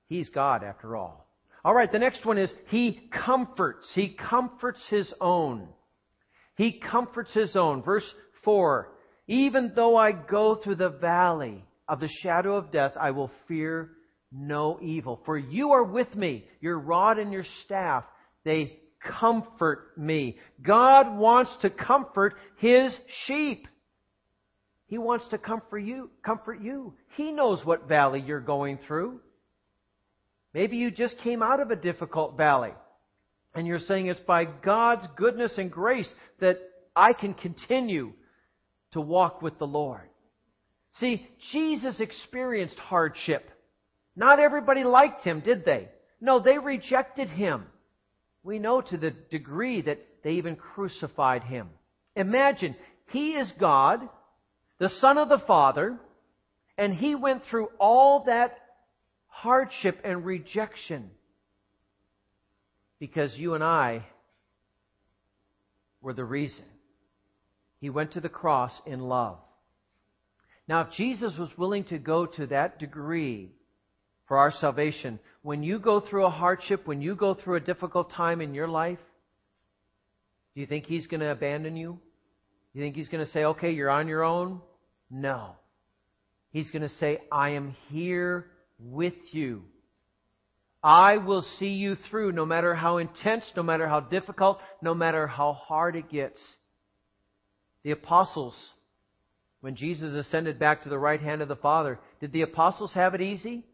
He's 0.08 0.28
God 0.28 0.62
after 0.62 0.96
all. 0.96 1.26
All 1.64 1.72
right, 1.72 1.90
the 1.90 1.98
next 1.98 2.26
one 2.26 2.36
is 2.36 2.52
He 2.68 3.08
comforts. 3.24 3.86
He 3.94 4.08
comforts 4.08 4.82
His 4.90 5.12
own. 5.20 5.68
He 6.56 6.80
comforts 6.80 7.32
His 7.32 7.56
own. 7.56 7.82
Verse 7.82 8.04
4 8.44 8.88
Even 9.28 9.72
though 9.74 9.96
I 9.96 10.12
go 10.12 10.56
through 10.56 10.74
the 10.74 10.90
valley 10.90 11.64
of 11.88 12.00
the 12.00 12.10
shadow 12.22 12.56
of 12.56 12.72
death, 12.72 12.92
I 13.00 13.12
will 13.12 13.30
fear 13.46 13.90
no 14.32 14.78
evil. 14.82 15.20
For 15.24 15.38
you 15.38 15.72
are 15.72 15.84
with 15.84 16.12
me, 16.14 16.44
your 16.60 16.78
rod 16.78 17.18
and 17.18 17.32
your 17.32 17.44
staff, 17.64 18.04
they 18.44 18.78
comfort 19.20 19.96
me. 19.96 20.38
God 20.60 21.16
wants 21.16 21.54
to 21.62 21.70
comfort 21.70 22.34
His 22.56 22.96
sheep. 23.26 23.66
He 24.86 24.98
wants 24.98 25.26
to 25.28 25.38
comfort 25.38 25.78
you, 25.78 26.10
comfort 26.24 26.60
you. 26.60 26.94
He 27.16 27.32
knows 27.32 27.64
what 27.64 27.88
valley 27.88 28.20
you're 28.20 28.40
going 28.40 28.78
through. 28.86 29.20
Maybe 30.52 30.76
you 30.76 30.90
just 30.90 31.16
came 31.18 31.42
out 31.42 31.60
of 31.60 31.70
a 31.70 31.76
difficult 31.76 32.36
valley 32.36 32.72
and 33.54 33.66
you're 33.66 33.78
saying 33.78 34.06
it's 34.06 34.20
by 34.20 34.44
God's 34.44 35.06
goodness 35.16 35.52
and 35.56 35.70
grace 35.70 36.10
that 36.40 36.58
I 36.94 37.12
can 37.12 37.34
continue 37.34 38.12
to 38.92 39.00
walk 39.00 39.42
with 39.42 39.58
the 39.58 39.66
Lord. 39.66 40.08
See, 41.00 41.26
Jesus 41.52 42.00
experienced 42.00 42.76
hardship. 42.76 43.48
Not 44.14 44.40
everybody 44.40 44.84
liked 44.84 45.22
him, 45.24 45.40
did 45.40 45.64
they? 45.64 45.88
No, 46.20 46.38
they 46.38 46.58
rejected 46.58 47.28
him. 47.28 47.64
We 48.44 48.58
know 48.58 48.80
to 48.80 48.96
the 48.96 49.10
degree 49.30 49.82
that 49.82 49.98
they 50.24 50.32
even 50.32 50.56
crucified 50.56 51.44
him. 51.44 51.68
Imagine, 52.16 52.76
he 53.10 53.32
is 53.32 53.50
God, 53.58 54.08
the 54.78 54.88
Son 54.88 55.18
of 55.18 55.28
the 55.28 55.38
Father, 55.38 55.98
and 56.76 56.94
he 56.94 57.14
went 57.14 57.44
through 57.44 57.68
all 57.78 58.24
that 58.24 58.58
hardship 59.28 60.00
and 60.04 60.24
rejection 60.24 61.10
because 62.98 63.36
you 63.36 63.54
and 63.54 63.64
I 63.64 64.06
were 66.00 66.12
the 66.12 66.24
reason. 66.24 66.64
He 67.80 67.90
went 67.90 68.12
to 68.12 68.20
the 68.20 68.28
cross 68.28 68.72
in 68.86 69.00
love. 69.00 69.38
Now, 70.68 70.82
if 70.82 70.92
Jesus 70.92 71.36
was 71.36 71.50
willing 71.56 71.84
to 71.84 71.98
go 71.98 72.26
to 72.26 72.46
that 72.46 72.78
degree 72.78 73.50
for 74.26 74.38
our 74.38 74.52
salvation, 74.52 75.18
when 75.42 75.62
you 75.62 75.78
go 75.78 76.00
through 76.00 76.26
a 76.26 76.30
hardship, 76.30 76.86
when 76.86 77.02
you 77.02 77.14
go 77.14 77.34
through 77.34 77.56
a 77.56 77.60
difficult 77.60 78.12
time 78.12 78.40
in 78.40 78.54
your 78.54 78.68
life, 78.68 78.98
do 80.54 80.60
you 80.60 80.66
think 80.66 80.86
He's 80.86 81.06
going 81.06 81.20
to 81.20 81.30
abandon 81.30 81.76
you? 81.76 81.98
Do 82.72 82.78
you 82.78 82.84
think 82.84 82.96
He's 82.96 83.08
going 83.08 83.24
to 83.24 83.30
say, 83.32 83.44
okay, 83.44 83.72
you're 83.72 83.90
on 83.90 84.08
your 84.08 84.22
own? 84.22 84.60
No. 85.10 85.56
He's 86.50 86.70
going 86.70 86.82
to 86.82 86.94
say, 86.96 87.18
I 87.30 87.50
am 87.50 87.74
here 87.88 88.46
with 88.78 89.14
you. 89.32 89.62
I 90.82 91.18
will 91.18 91.42
see 91.58 91.68
you 91.68 91.96
through 92.10 92.32
no 92.32 92.44
matter 92.44 92.74
how 92.74 92.98
intense, 92.98 93.44
no 93.56 93.62
matter 93.62 93.88
how 93.88 94.00
difficult, 94.00 94.58
no 94.82 94.94
matter 94.94 95.26
how 95.26 95.52
hard 95.52 95.94
it 95.94 96.10
gets. 96.10 96.38
The 97.84 97.92
apostles, 97.92 98.56
when 99.60 99.76
Jesus 99.76 100.14
ascended 100.14 100.58
back 100.58 100.82
to 100.82 100.88
the 100.88 100.98
right 100.98 101.20
hand 101.20 101.40
of 101.40 101.48
the 101.48 101.56
Father, 101.56 102.00
did 102.20 102.32
the 102.32 102.42
apostles 102.42 102.92
have 102.94 103.14
it 103.14 103.20
easy? 103.20 103.64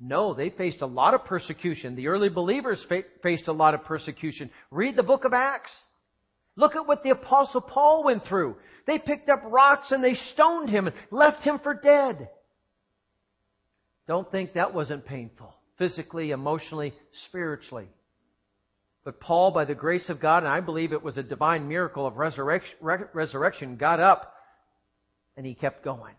No, 0.00 0.32
they 0.32 0.48
faced 0.48 0.80
a 0.80 0.86
lot 0.86 1.12
of 1.12 1.26
persecution. 1.26 1.94
The 1.94 2.08
early 2.08 2.30
believers 2.30 2.82
fa- 2.88 3.04
faced 3.22 3.48
a 3.48 3.52
lot 3.52 3.74
of 3.74 3.84
persecution. 3.84 4.50
Read 4.70 4.96
the 4.96 5.02
book 5.02 5.24
of 5.24 5.34
Acts. 5.34 5.72
Look 6.56 6.74
at 6.74 6.86
what 6.86 7.02
the 7.02 7.10
apostle 7.10 7.60
Paul 7.60 8.04
went 8.04 8.24
through. 8.24 8.56
They 8.86 8.98
picked 8.98 9.28
up 9.28 9.42
rocks 9.44 9.90
and 9.90 10.02
they 10.02 10.14
stoned 10.32 10.70
him 10.70 10.86
and 10.86 10.96
left 11.10 11.42
him 11.42 11.58
for 11.62 11.74
dead. 11.74 12.30
Don't 14.08 14.30
think 14.30 14.54
that 14.54 14.74
wasn't 14.74 15.04
painful 15.04 15.54
physically, 15.78 16.30
emotionally, 16.30 16.92
spiritually. 17.28 17.88
But 19.04 19.20
Paul, 19.20 19.50
by 19.50 19.64
the 19.64 19.74
grace 19.74 20.08
of 20.08 20.20
God, 20.20 20.42
and 20.42 20.52
I 20.52 20.60
believe 20.60 20.92
it 20.92 21.02
was 21.02 21.16
a 21.16 21.22
divine 21.22 21.68
miracle 21.68 22.06
of 22.06 22.16
resurrection, 22.16 22.76
resurrection 22.80 23.76
got 23.76 24.00
up 24.00 24.34
and 25.36 25.46
he 25.46 25.54
kept 25.54 25.84
going. 25.84 26.14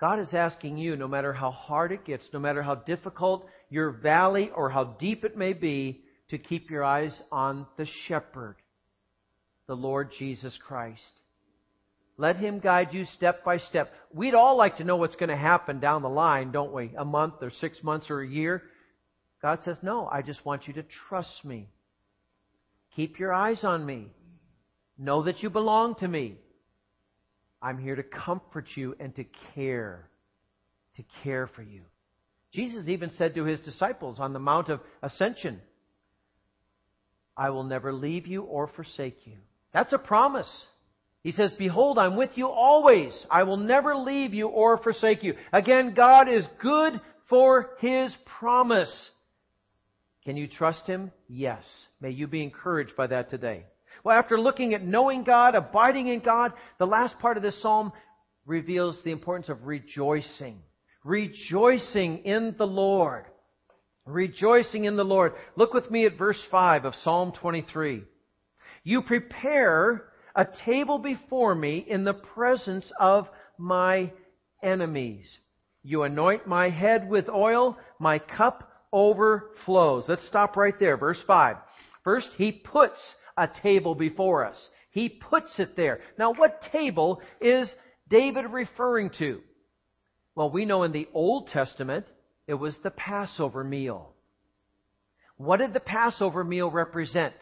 God 0.00 0.18
is 0.20 0.32
asking 0.34 0.76
you, 0.76 0.96
no 0.96 1.08
matter 1.08 1.32
how 1.32 1.50
hard 1.50 1.92
it 1.92 2.04
gets, 2.04 2.24
no 2.32 2.38
matter 2.38 2.62
how 2.62 2.74
difficult 2.74 3.46
your 3.70 3.90
valley 3.90 4.50
or 4.54 4.70
how 4.70 4.84
deep 4.84 5.24
it 5.24 5.36
may 5.36 5.52
be, 5.52 6.02
to 6.30 6.38
keep 6.38 6.70
your 6.70 6.82
eyes 6.82 7.20
on 7.30 7.66
the 7.76 7.86
shepherd, 8.06 8.56
the 9.66 9.76
Lord 9.76 10.10
Jesus 10.18 10.56
Christ. 10.66 11.00
Let 12.16 12.36
Him 12.36 12.60
guide 12.60 12.88
you 12.92 13.04
step 13.04 13.44
by 13.44 13.58
step. 13.58 13.92
We'd 14.12 14.34
all 14.34 14.56
like 14.56 14.78
to 14.78 14.84
know 14.84 14.96
what's 14.96 15.16
going 15.16 15.30
to 15.30 15.36
happen 15.36 15.80
down 15.80 16.02
the 16.02 16.08
line, 16.08 16.52
don't 16.52 16.72
we? 16.72 16.92
A 16.96 17.04
month 17.04 17.34
or 17.40 17.50
six 17.50 17.82
months 17.82 18.10
or 18.10 18.20
a 18.20 18.28
year. 18.28 18.62
God 19.42 19.60
says, 19.64 19.76
No, 19.82 20.08
I 20.10 20.22
just 20.22 20.44
want 20.44 20.66
you 20.66 20.74
to 20.74 20.84
trust 21.08 21.44
me. 21.44 21.68
Keep 22.96 23.18
your 23.18 23.32
eyes 23.32 23.64
on 23.64 23.84
me. 23.84 24.08
Know 24.96 25.24
that 25.24 25.42
you 25.42 25.50
belong 25.50 25.96
to 25.96 26.08
me. 26.08 26.36
I'm 27.64 27.78
here 27.78 27.96
to 27.96 28.02
comfort 28.02 28.66
you 28.74 28.94
and 29.00 29.16
to 29.16 29.24
care. 29.54 30.06
To 30.96 31.04
care 31.22 31.46
for 31.56 31.62
you. 31.62 31.80
Jesus 32.52 32.88
even 32.88 33.10
said 33.16 33.34
to 33.34 33.44
his 33.44 33.58
disciples 33.60 34.20
on 34.20 34.34
the 34.34 34.38
Mount 34.38 34.68
of 34.68 34.80
Ascension, 35.02 35.60
I 37.36 37.50
will 37.50 37.64
never 37.64 37.92
leave 37.92 38.26
you 38.26 38.42
or 38.42 38.68
forsake 38.68 39.16
you. 39.24 39.38
That's 39.72 39.94
a 39.94 39.98
promise. 39.98 40.48
He 41.22 41.32
says, 41.32 41.52
Behold, 41.58 41.98
I'm 41.98 42.16
with 42.16 42.36
you 42.36 42.48
always. 42.48 43.12
I 43.30 43.44
will 43.44 43.56
never 43.56 43.96
leave 43.96 44.34
you 44.34 44.48
or 44.48 44.76
forsake 44.78 45.24
you. 45.24 45.34
Again, 45.50 45.94
God 45.94 46.28
is 46.28 46.44
good 46.60 47.00
for 47.30 47.70
His 47.80 48.14
promise. 48.38 49.10
Can 50.26 50.36
you 50.36 50.48
trust 50.48 50.86
Him? 50.86 51.10
Yes. 51.28 51.64
May 51.98 52.10
you 52.10 52.26
be 52.26 52.42
encouraged 52.42 52.94
by 52.94 53.06
that 53.06 53.30
today. 53.30 53.64
Well, 54.04 54.16
after 54.16 54.38
looking 54.38 54.74
at 54.74 54.84
knowing 54.84 55.24
God, 55.24 55.54
abiding 55.54 56.08
in 56.08 56.20
God, 56.20 56.52
the 56.78 56.86
last 56.86 57.18
part 57.18 57.38
of 57.38 57.42
this 57.42 57.60
psalm 57.62 57.92
reveals 58.44 59.00
the 59.02 59.10
importance 59.10 59.48
of 59.48 59.66
rejoicing. 59.66 60.60
Rejoicing 61.04 62.18
in 62.18 62.54
the 62.58 62.66
Lord. 62.66 63.24
Rejoicing 64.04 64.84
in 64.84 64.96
the 64.96 65.04
Lord. 65.04 65.32
Look 65.56 65.72
with 65.72 65.90
me 65.90 66.04
at 66.04 66.18
verse 66.18 66.40
5 66.50 66.84
of 66.84 66.94
Psalm 66.96 67.32
23. 67.32 68.02
You 68.82 69.00
prepare 69.00 70.04
a 70.36 70.46
table 70.66 70.98
before 70.98 71.54
me 71.54 71.78
in 71.78 72.04
the 72.04 72.12
presence 72.12 72.92
of 73.00 73.26
my 73.56 74.12
enemies. 74.62 75.26
You 75.82 76.02
anoint 76.02 76.46
my 76.46 76.68
head 76.68 77.08
with 77.08 77.30
oil, 77.30 77.78
my 77.98 78.18
cup 78.18 78.70
overflows. 78.92 80.04
Let's 80.08 80.26
stop 80.26 80.56
right 80.56 80.74
there. 80.78 80.98
Verse 80.98 81.22
5. 81.26 81.56
First, 82.02 82.28
he 82.36 82.52
puts 82.52 82.98
a 83.36 83.48
table 83.62 83.94
before 83.94 84.44
us. 84.44 84.68
He 84.90 85.08
puts 85.08 85.58
it 85.58 85.76
there. 85.76 86.00
Now, 86.18 86.32
what 86.34 86.62
table 86.72 87.20
is 87.40 87.68
David 88.08 88.46
referring 88.46 89.10
to? 89.18 89.40
Well, 90.34 90.50
we 90.50 90.64
know 90.64 90.82
in 90.82 90.92
the 90.92 91.08
Old 91.12 91.48
Testament, 91.48 92.06
it 92.46 92.54
was 92.54 92.76
the 92.82 92.90
Passover 92.90 93.64
meal. 93.64 94.12
What 95.36 95.58
did 95.58 95.72
the 95.72 95.80
Passover 95.80 96.44
meal 96.44 96.70
represent? 96.70 97.34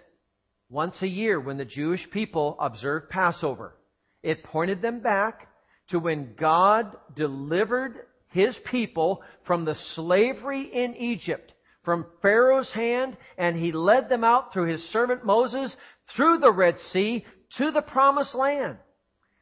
once 0.72 0.96
a 1.02 1.06
year 1.06 1.38
when 1.38 1.58
the 1.58 1.66
Jewish 1.66 2.08
people 2.10 2.56
observed 2.58 3.10
Passover. 3.10 3.76
It 4.22 4.42
pointed 4.42 4.80
them 4.80 5.00
back 5.00 5.48
to 5.90 5.98
when 5.98 6.34
God 6.34 6.96
delivered 7.14 8.06
his 8.30 8.56
people 8.70 9.22
from 9.46 9.66
the 9.66 9.76
slavery 9.94 10.70
in 10.72 10.96
Egypt, 10.96 11.52
from 11.84 12.06
Pharaoh's 12.20 12.70
hand, 12.72 13.16
and 13.36 13.56
he 13.56 13.72
led 13.72 14.08
them 14.08 14.24
out 14.24 14.52
through 14.52 14.70
his 14.70 14.82
servant 14.90 15.24
Moses 15.24 15.74
through 16.14 16.38
the 16.38 16.52
Red 16.52 16.76
Sea 16.92 17.24
to 17.58 17.70
the 17.70 17.82
promised 17.82 18.34
land. 18.34 18.78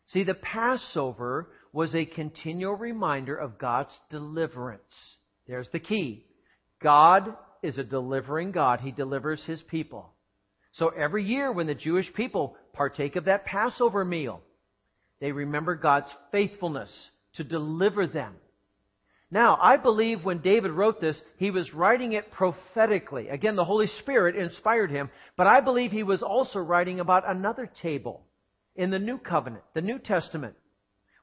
See, 0.07 0.25
the 0.25 0.35
Passover 0.35 1.49
was 1.73 1.95
a 1.95 2.05
continual 2.05 2.75
reminder 2.75 3.37
of 3.37 3.59
God's 3.59 3.95
deliverance. 4.11 5.17
There's 5.47 5.69
the 5.73 5.79
key. 5.79 6.27
God 6.83 7.35
is 7.63 7.79
a 7.79 7.85
delivering 7.85 8.53
God. 8.53 8.81
He 8.81 8.91
delivers 8.91 9.43
his 9.45 9.63
people. 9.63 10.13
So 10.73 10.89
every 10.89 11.25
year 11.25 11.53
when 11.53 11.67
the 11.67 11.75
Jewish 11.75 12.13
people 12.15 12.57
partake 12.73 13.17
of 13.17 13.27
that 13.27 13.45
Passover 13.45 14.05
meal, 14.05 14.41
they 15.21 15.33
remember 15.33 15.75
God's 15.75 16.11
faithfulness 16.33 16.91
to 17.35 17.45
deliver 17.45 18.07
them. 18.07 18.35
Now, 19.31 19.59
I 19.61 19.77
believe 19.77 20.25
when 20.25 20.41
David 20.41 20.73
wrote 20.73 21.01
this, 21.01 21.21
he 21.37 21.53
was 21.53 21.73
writing 21.73 22.15
it 22.15 22.33
prophetically. 22.33 23.29
Again, 23.29 23.55
the 23.55 23.65
Holy 23.65 23.87
Spirit 23.87 24.35
inspired 24.35 24.91
him, 24.91 25.09
but 25.37 25.47
I 25.47 25.61
believe 25.61 25.93
he 25.93 26.03
was 26.03 26.23
also 26.23 26.59
writing 26.59 26.99
about 26.99 27.29
another 27.29 27.71
table 27.81 28.23
in 28.75 28.91
the 28.91 28.99
New 28.99 29.19
Covenant, 29.19 29.63
the 29.73 29.83
New 29.83 30.01
Testament. 30.01 30.57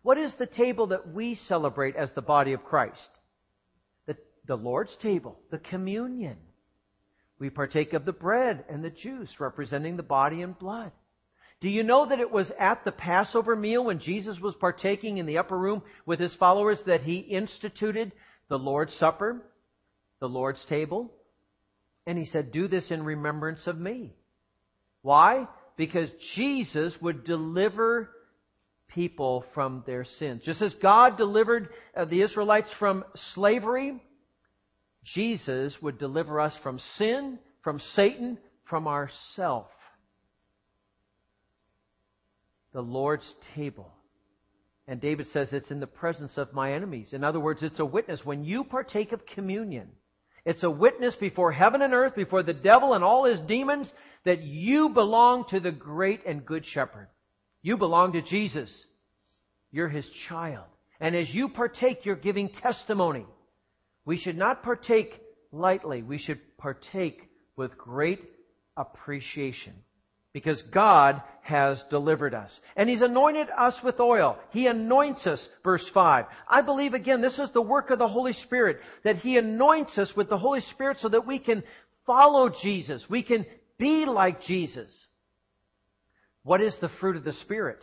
What 0.03 0.17
is 0.17 0.31
the 0.39 0.47
table 0.47 0.87
that 0.87 1.13
we 1.13 1.35
celebrate 1.35 1.97
as 1.97 2.09
the 2.13 2.21
body 2.21 2.53
of 2.53 2.63
Christ? 2.63 3.09
The, 4.05 4.15
the 4.45 4.55
Lord's 4.55 4.95
table, 5.01 5.37
the 5.51 5.59
communion. 5.59 6.37
We 7.39 7.49
partake 7.49 7.91
of 7.91 8.05
the 8.05 8.13
bread 8.13 8.63
and 8.69 8.83
the 8.83 8.89
juice 8.89 9.29
representing 9.37 9.97
the 9.97 10.03
body 10.03 10.41
and 10.41 10.57
blood. 10.57 10.91
Do 11.59 11.69
you 11.69 11.83
know 11.83 12.07
that 12.07 12.19
it 12.19 12.31
was 12.31 12.51
at 12.59 12.85
the 12.85 12.91
Passover 12.91 13.55
meal 13.55 13.85
when 13.85 13.99
Jesus 13.99 14.39
was 14.39 14.53
partaking 14.55 15.17
in 15.17 15.25
the 15.25 15.39
upper 15.39 15.57
room 15.57 15.81
with 16.05 16.19
his 16.19 16.33
followers 16.35 16.79
that 16.85 17.01
he 17.01 17.17
instituted 17.17 18.11
the 18.47 18.59
Lord's 18.59 18.93
Supper, 18.95 19.43
the 20.19 20.29
Lord's 20.29 20.63
table? 20.69 21.11
And 22.05 22.17
he 22.17 22.25
said, 22.25 22.51
Do 22.51 22.67
this 22.67 22.91
in 22.91 23.03
remembrance 23.03 23.65
of 23.65 23.77
me. 23.77 24.13
Why? 25.01 25.47
Because 25.77 26.09
Jesus 26.35 26.93
would 27.01 27.23
deliver 27.23 28.09
people 28.93 29.43
from 29.53 29.83
their 29.85 30.05
sins. 30.19 30.41
Just 30.45 30.61
as 30.61 30.73
God 30.75 31.17
delivered 31.17 31.69
uh, 31.95 32.05
the 32.05 32.21
Israelites 32.21 32.69
from 32.79 33.03
slavery, 33.33 34.01
Jesus 35.15 35.75
would 35.81 35.97
deliver 35.97 36.39
us 36.39 36.55
from 36.61 36.79
sin, 36.97 37.39
from 37.63 37.79
Satan, 37.95 38.37
from 38.69 38.87
ourself. 38.87 39.67
The 42.73 42.81
Lord's 42.81 43.35
table. 43.55 43.93
And 44.87 45.01
David 45.01 45.27
says 45.33 45.49
it's 45.51 45.71
in 45.71 45.79
the 45.79 45.87
presence 45.87 46.37
of 46.37 46.53
my 46.53 46.73
enemies. 46.73 47.09
In 47.11 47.23
other 47.23 47.39
words, 47.39 47.61
it's 47.61 47.79
a 47.79 47.85
witness. 47.85 48.21
When 48.23 48.45
you 48.45 48.63
partake 48.63 49.11
of 49.11 49.25
communion, 49.25 49.89
it's 50.45 50.63
a 50.63 50.69
witness 50.69 51.13
before 51.15 51.51
heaven 51.51 51.81
and 51.81 51.93
earth, 51.93 52.15
before 52.15 52.41
the 52.43 52.53
devil 52.53 52.93
and 52.93 53.03
all 53.03 53.25
his 53.25 53.39
demons, 53.41 53.91
that 54.23 54.41
you 54.43 54.89
belong 54.89 55.45
to 55.49 55.59
the 55.59 55.71
great 55.71 56.21
and 56.25 56.45
good 56.45 56.65
shepherd. 56.65 57.09
You 57.61 57.75
belong 57.75 58.13
to 58.13 58.21
Jesus. 58.21 58.71
You're 59.71 59.89
his 59.89 60.07
child. 60.29 60.65
And 61.01 61.15
as 61.15 61.29
you 61.29 61.49
partake, 61.49 62.05
you're 62.05 62.15
giving 62.15 62.49
testimony. 62.49 63.25
We 64.05 64.17
should 64.17 64.37
not 64.37 64.63
partake 64.63 65.21
lightly. 65.51 66.01
We 66.01 66.17
should 66.17 66.39
partake 66.57 67.29
with 67.57 67.77
great 67.77 68.21
appreciation 68.77 69.73
because 70.37 70.61
God 70.71 71.19
has 71.41 71.83
delivered 71.89 72.35
us. 72.35 72.51
And 72.75 72.87
He's 72.87 73.01
anointed 73.01 73.47
us 73.57 73.73
with 73.83 73.99
oil. 73.99 74.37
He 74.51 74.67
anoints 74.67 75.25
us, 75.25 75.43
verse 75.63 75.83
5. 75.95 76.25
I 76.47 76.61
believe 76.61 76.93
again, 76.93 77.21
this 77.21 77.39
is 77.39 77.49
the 77.55 77.61
work 77.61 77.89
of 77.89 77.97
the 77.97 78.07
Holy 78.07 78.33
Spirit, 78.33 78.77
that 79.03 79.15
He 79.15 79.39
anoints 79.39 79.97
us 79.97 80.11
with 80.15 80.29
the 80.29 80.37
Holy 80.37 80.61
Spirit 80.61 80.97
so 81.01 81.09
that 81.09 81.25
we 81.25 81.39
can 81.39 81.63
follow 82.05 82.51
Jesus. 82.61 83.03
We 83.09 83.23
can 83.23 83.47
be 83.79 84.05
like 84.05 84.43
Jesus. 84.43 84.93
What 86.43 86.61
is 86.61 86.75
the 86.81 86.91
fruit 86.99 87.15
of 87.15 87.23
the 87.23 87.33
Spirit? 87.33 87.79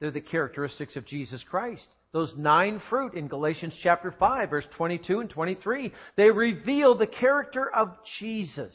They're 0.00 0.10
the 0.10 0.22
characteristics 0.22 0.96
of 0.96 1.04
Jesus 1.04 1.44
Christ. 1.50 1.86
Those 2.12 2.32
nine 2.34 2.80
fruit 2.88 3.12
in 3.12 3.28
Galatians 3.28 3.74
chapter 3.82 4.10
5, 4.18 4.48
verse 4.48 4.66
22 4.74 5.20
and 5.20 5.28
23, 5.28 5.92
they 6.16 6.30
reveal 6.30 6.96
the 6.96 7.06
character 7.06 7.68
of 7.68 7.90
Jesus. 8.20 8.74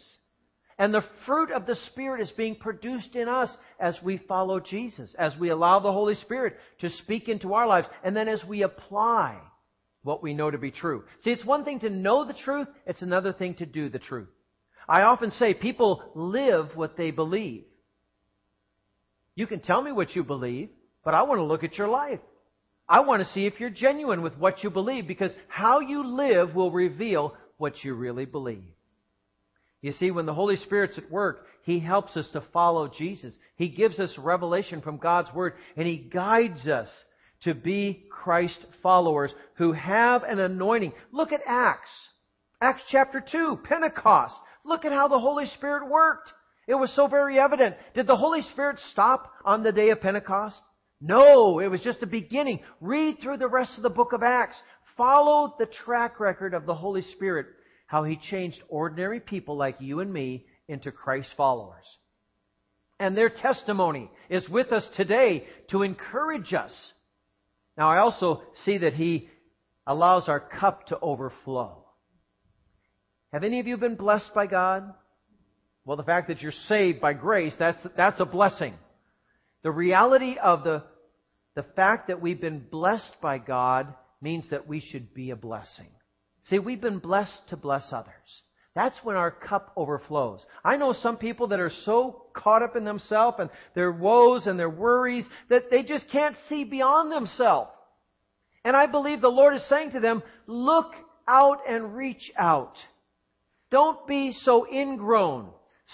And 0.79 0.93
the 0.93 1.03
fruit 1.25 1.51
of 1.51 1.65
the 1.65 1.75
Spirit 1.75 2.21
is 2.21 2.31
being 2.31 2.55
produced 2.55 3.13
in 3.13 3.27
us 3.27 3.51
as 3.81 4.01
we 4.01 4.17
follow 4.17 4.61
Jesus, 4.61 5.13
as 5.19 5.35
we 5.37 5.49
allow 5.49 5.81
the 5.81 5.91
Holy 5.91 6.15
Spirit 6.15 6.55
to 6.79 6.89
speak 6.89 7.27
into 7.27 7.53
our 7.53 7.67
lives, 7.67 7.87
and 8.01 8.15
then 8.15 8.29
as 8.29 8.41
we 8.45 8.63
apply 8.63 9.37
what 10.01 10.23
we 10.23 10.33
know 10.33 10.49
to 10.49 10.57
be 10.57 10.71
true. 10.71 11.03
See, 11.19 11.31
it's 11.31 11.43
one 11.43 11.65
thing 11.65 11.81
to 11.81 11.89
know 11.89 12.23
the 12.23 12.33
truth, 12.33 12.67
it's 12.87 13.01
another 13.01 13.33
thing 13.33 13.55
to 13.55 13.65
do 13.65 13.89
the 13.89 13.99
truth. 13.99 14.29
I 14.87 15.01
often 15.01 15.31
say 15.31 15.53
people 15.53 16.01
live 16.15 16.69
what 16.75 16.95
they 16.95 17.11
believe. 17.11 17.65
You 19.35 19.47
can 19.47 19.59
tell 19.59 19.81
me 19.81 19.91
what 19.91 20.15
you 20.15 20.23
believe, 20.23 20.69
but 21.03 21.13
I 21.13 21.23
want 21.23 21.39
to 21.39 21.43
look 21.43 21.65
at 21.65 21.77
your 21.77 21.89
life. 21.89 22.21
I 22.87 23.01
want 23.01 23.21
to 23.21 23.33
see 23.33 23.45
if 23.45 23.59
you're 23.59 23.69
genuine 23.69 24.21
with 24.21 24.37
what 24.37 24.63
you 24.63 24.69
believe 24.69 25.07
because 25.07 25.31
how 25.49 25.81
you 25.81 26.15
live 26.15 26.55
will 26.55 26.71
reveal 26.71 27.35
what 27.57 27.83
you 27.83 27.93
really 27.93 28.25
believe. 28.25 28.63
You 29.81 29.93
see, 29.93 30.11
when 30.11 30.25
the 30.25 30.33
Holy 30.33 30.57
Spirit's 30.57 30.97
at 30.97 31.09
work, 31.09 31.45
He 31.63 31.79
helps 31.79 32.17
us 32.17 32.27
to 32.33 32.43
follow 32.53 32.87
Jesus. 32.87 33.33
He 33.55 33.69
gives 33.69 33.99
us 33.99 34.17
revelation 34.17 34.81
from 34.81 34.97
God's 34.97 35.33
Word 35.33 35.53
and 35.77 35.87
He 35.87 35.97
guides 35.97 36.67
us 36.67 36.89
to 37.43 37.53
be 37.53 38.05
Christ 38.09 38.59
followers 38.83 39.31
who 39.55 39.71
have 39.71 40.23
an 40.23 40.39
anointing. 40.39 40.93
Look 41.11 41.31
at 41.31 41.41
Acts. 41.45 41.89
Acts 42.61 42.83
chapter 42.89 43.23
2, 43.31 43.59
Pentecost. 43.63 44.35
Look 44.65 44.83
at 44.83 44.91
how 44.91 45.07
the 45.07 45.19
Holy 45.19 45.45
Spirit 45.45 45.89
worked. 45.89 46.29
It 46.67 46.75
was 46.75 46.93
so 46.95 47.07
very 47.07 47.39
evident. 47.39 47.75
Did 47.95 48.05
the 48.05 48.17
Holy 48.17 48.41
Spirit 48.41 48.77
stop 48.91 49.31
on 49.45 49.63
the 49.63 49.71
day 49.71 49.89
of 49.89 50.01
Pentecost? 50.01 50.57
No, 51.01 51.59
it 51.59 51.67
was 51.67 51.81
just 51.81 52.03
a 52.03 52.07
beginning. 52.07 52.59
Read 52.81 53.19
through 53.21 53.37
the 53.37 53.47
rest 53.47 53.77
of 53.77 53.83
the 53.83 53.89
book 53.89 54.11
of 54.11 54.21
Acts. 54.21 54.57
Follow 54.97 55.55
the 55.57 55.65
track 55.65 56.19
record 56.19 56.53
of 56.53 56.65
the 56.65 56.75
Holy 56.75 57.01
Spirit, 57.01 57.47
how 57.89 58.03
He 58.03 58.17
changed 58.17 58.61
ordinary 58.69 59.19
people 59.19 59.57
like 59.57 59.77
you 59.79 59.99
and 59.99 60.13
me 60.13 60.45
into 60.67 60.91
Christ 60.91 61.29
followers. 61.35 61.85
And 62.99 63.17
their 63.17 63.29
testimony 63.29 64.11
is 64.29 64.47
with 64.47 64.71
us 64.71 64.87
today 64.95 65.47
to 65.71 65.81
encourage 65.81 66.53
us. 66.53 66.71
Now 67.75 67.89
I 67.89 67.97
also 67.97 68.43
see 68.63 68.77
that 68.77 68.93
He 68.93 69.27
allows 69.87 70.29
our 70.29 70.39
cup 70.39 70.85
to 70.87 70.99
overflow. 70.99 71.83
Have 73.33 73.43
any 73.43 73.59
of 73.59 73.65
you 73.65 73.75
been 73.75 73.95
blessed 73.95 74.35
by 74.35 74.45
God? 74.45 74.93
Well, 75.83 75.97
the 75.97 76.03
fact 76.03 76.27
that 76.27 76.43
you're 76.43 76.51
saved 76.67 77.01
by 77.01 77.13
grace, 77.13 77.55
that's, 77.57 77.81
that's 77.97 78.19
a 78.19 78.25
blessing. 78.25 78.75
The 79.63 79.71
reality 79.71 80.35
of 80.37 80.63
the, 80.63 80.83
the 81.55 81.65
fact 81.75 82.09
that 82.09 82.21
we've 82.21 82.39
been 82.39 82.63
blessed 82.69 83.19
by 83.19 83.39
God 83.39 83.95
means 84.21 84.45
that 84.51 84.67
we 84.67 84.79
should 84.79 85.11
be 85.15 85.31
a 85.31 85.35
blessing. 85.35 85.87
See, 86.49 86.59
we've 86.59 86.81
been 86.81 86.99
blessed 86.99 87.49
to 87.49 87.57
bless 87.57 87.91
others. 87.91 88.41
That's 88.75 88.97
when 89.03 89.15
our 89.15 89.31
cup 89.31 89.73
overflows. 89.75 90.45
I 90.63 90.77
know 90.77 90.93
some 90.93 91.17
people 91.17 91.47
that 91.47 91.59
are 91.59 91.71
so 91.83 92.23
caught 92.33 92.63
up 92.63 92.75
in 92.75 92.85
themselves 92.85 93.37
and 93.39 93.49
their 93.75 93.91
woes 93.91 94.47
and 94.47 94.57
their 94.57 94.69
worries 94.69 95.25
that 95.49 95.69
they 95.69 95.83
just 95.83 96.09
can't 96.11 96.35
see 96.47 96.63
beyond 96.63 97.11
themselves. 97.11 97.71
And 98.63 98.75
I 98.75 98.85
believe 98.85 99.21
the 99.21 99.27
Lord 99.27 99.55
is 99.55 99.67
saying 99.67 99.91
to 99.91 99.99
them, 99.99 100.23
look 100.47 100.93
out 101.27 101.59
and 101.67 101.95
reach 101.95 102.31
out. 102.37 102.75
Don't 103.71 104.05
be 104.07 104.33
so 104.33 104.67
ingrown. 104.71 105.49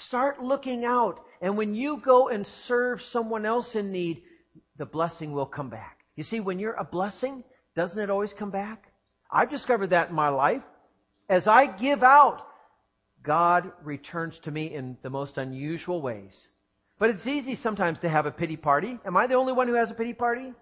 Start 0.08 0.42
looking 0.42 0.86
out. 0.86 1.20
And 1.42 1.58
when 1.58 1.76
you 1.76 2.02
go 2.04 2.30
and 2.30 2.46
serve 2.68 3.00
someone 3.12 3.46
else 3.46 3.70
in 3.74 3.92
need, 3.92 4.24
the 4.78 4.86
blessing 4.86 5.34
will 5.34 5.46
come 5.46 5.70
back. 5.70 6.00
You 6.16 6.24
see, 6.24 6.40
when 6.40 6.60
you're 6.60 6.74
a 6.74 6.86
blessing, 6.86 7.44
doesn't 7.76 8.00
it 8.00 8.10
always 8.10 8.32
come 8.38 8.52
back? 8.52 8.84
I've 9.32 9.50
discovered 9.50 9.92
that 9.92 10.10
in 10.10 10.16
my 10.16 10.30
life. 10.30 10.62
As 11.30 11.48
I 11.48 11.66
give 11.66 12.04
out, 12.04 12.46
God 13.24 13.72
returns 13.84 14.40
to 14.44 14.52
me 14.52 14.74
in 14.74 14.98
the 15.02 15.10
most 15.10 15.38
unusual 15.38 16.02
ways. 16.02 16.36
But 17.00 17.10
it's 17.10 17.28
easy 17.28 17.56
sometimes 17.56 18.00
to 18.00 18.10
have 18.10 18.26
a 18.26 18.32
pity 18.32 18.56
party. 18.56 18.98
Am 19.06 19.18
I 19.18 19.28
the 19.28 19.34
only 19.34 19.54
one 19.54 19.68
who 19.68 19.74
has 19.74 19.92
a 19.92 19.96
pity 19.96 20.14
party? 20.14 20.54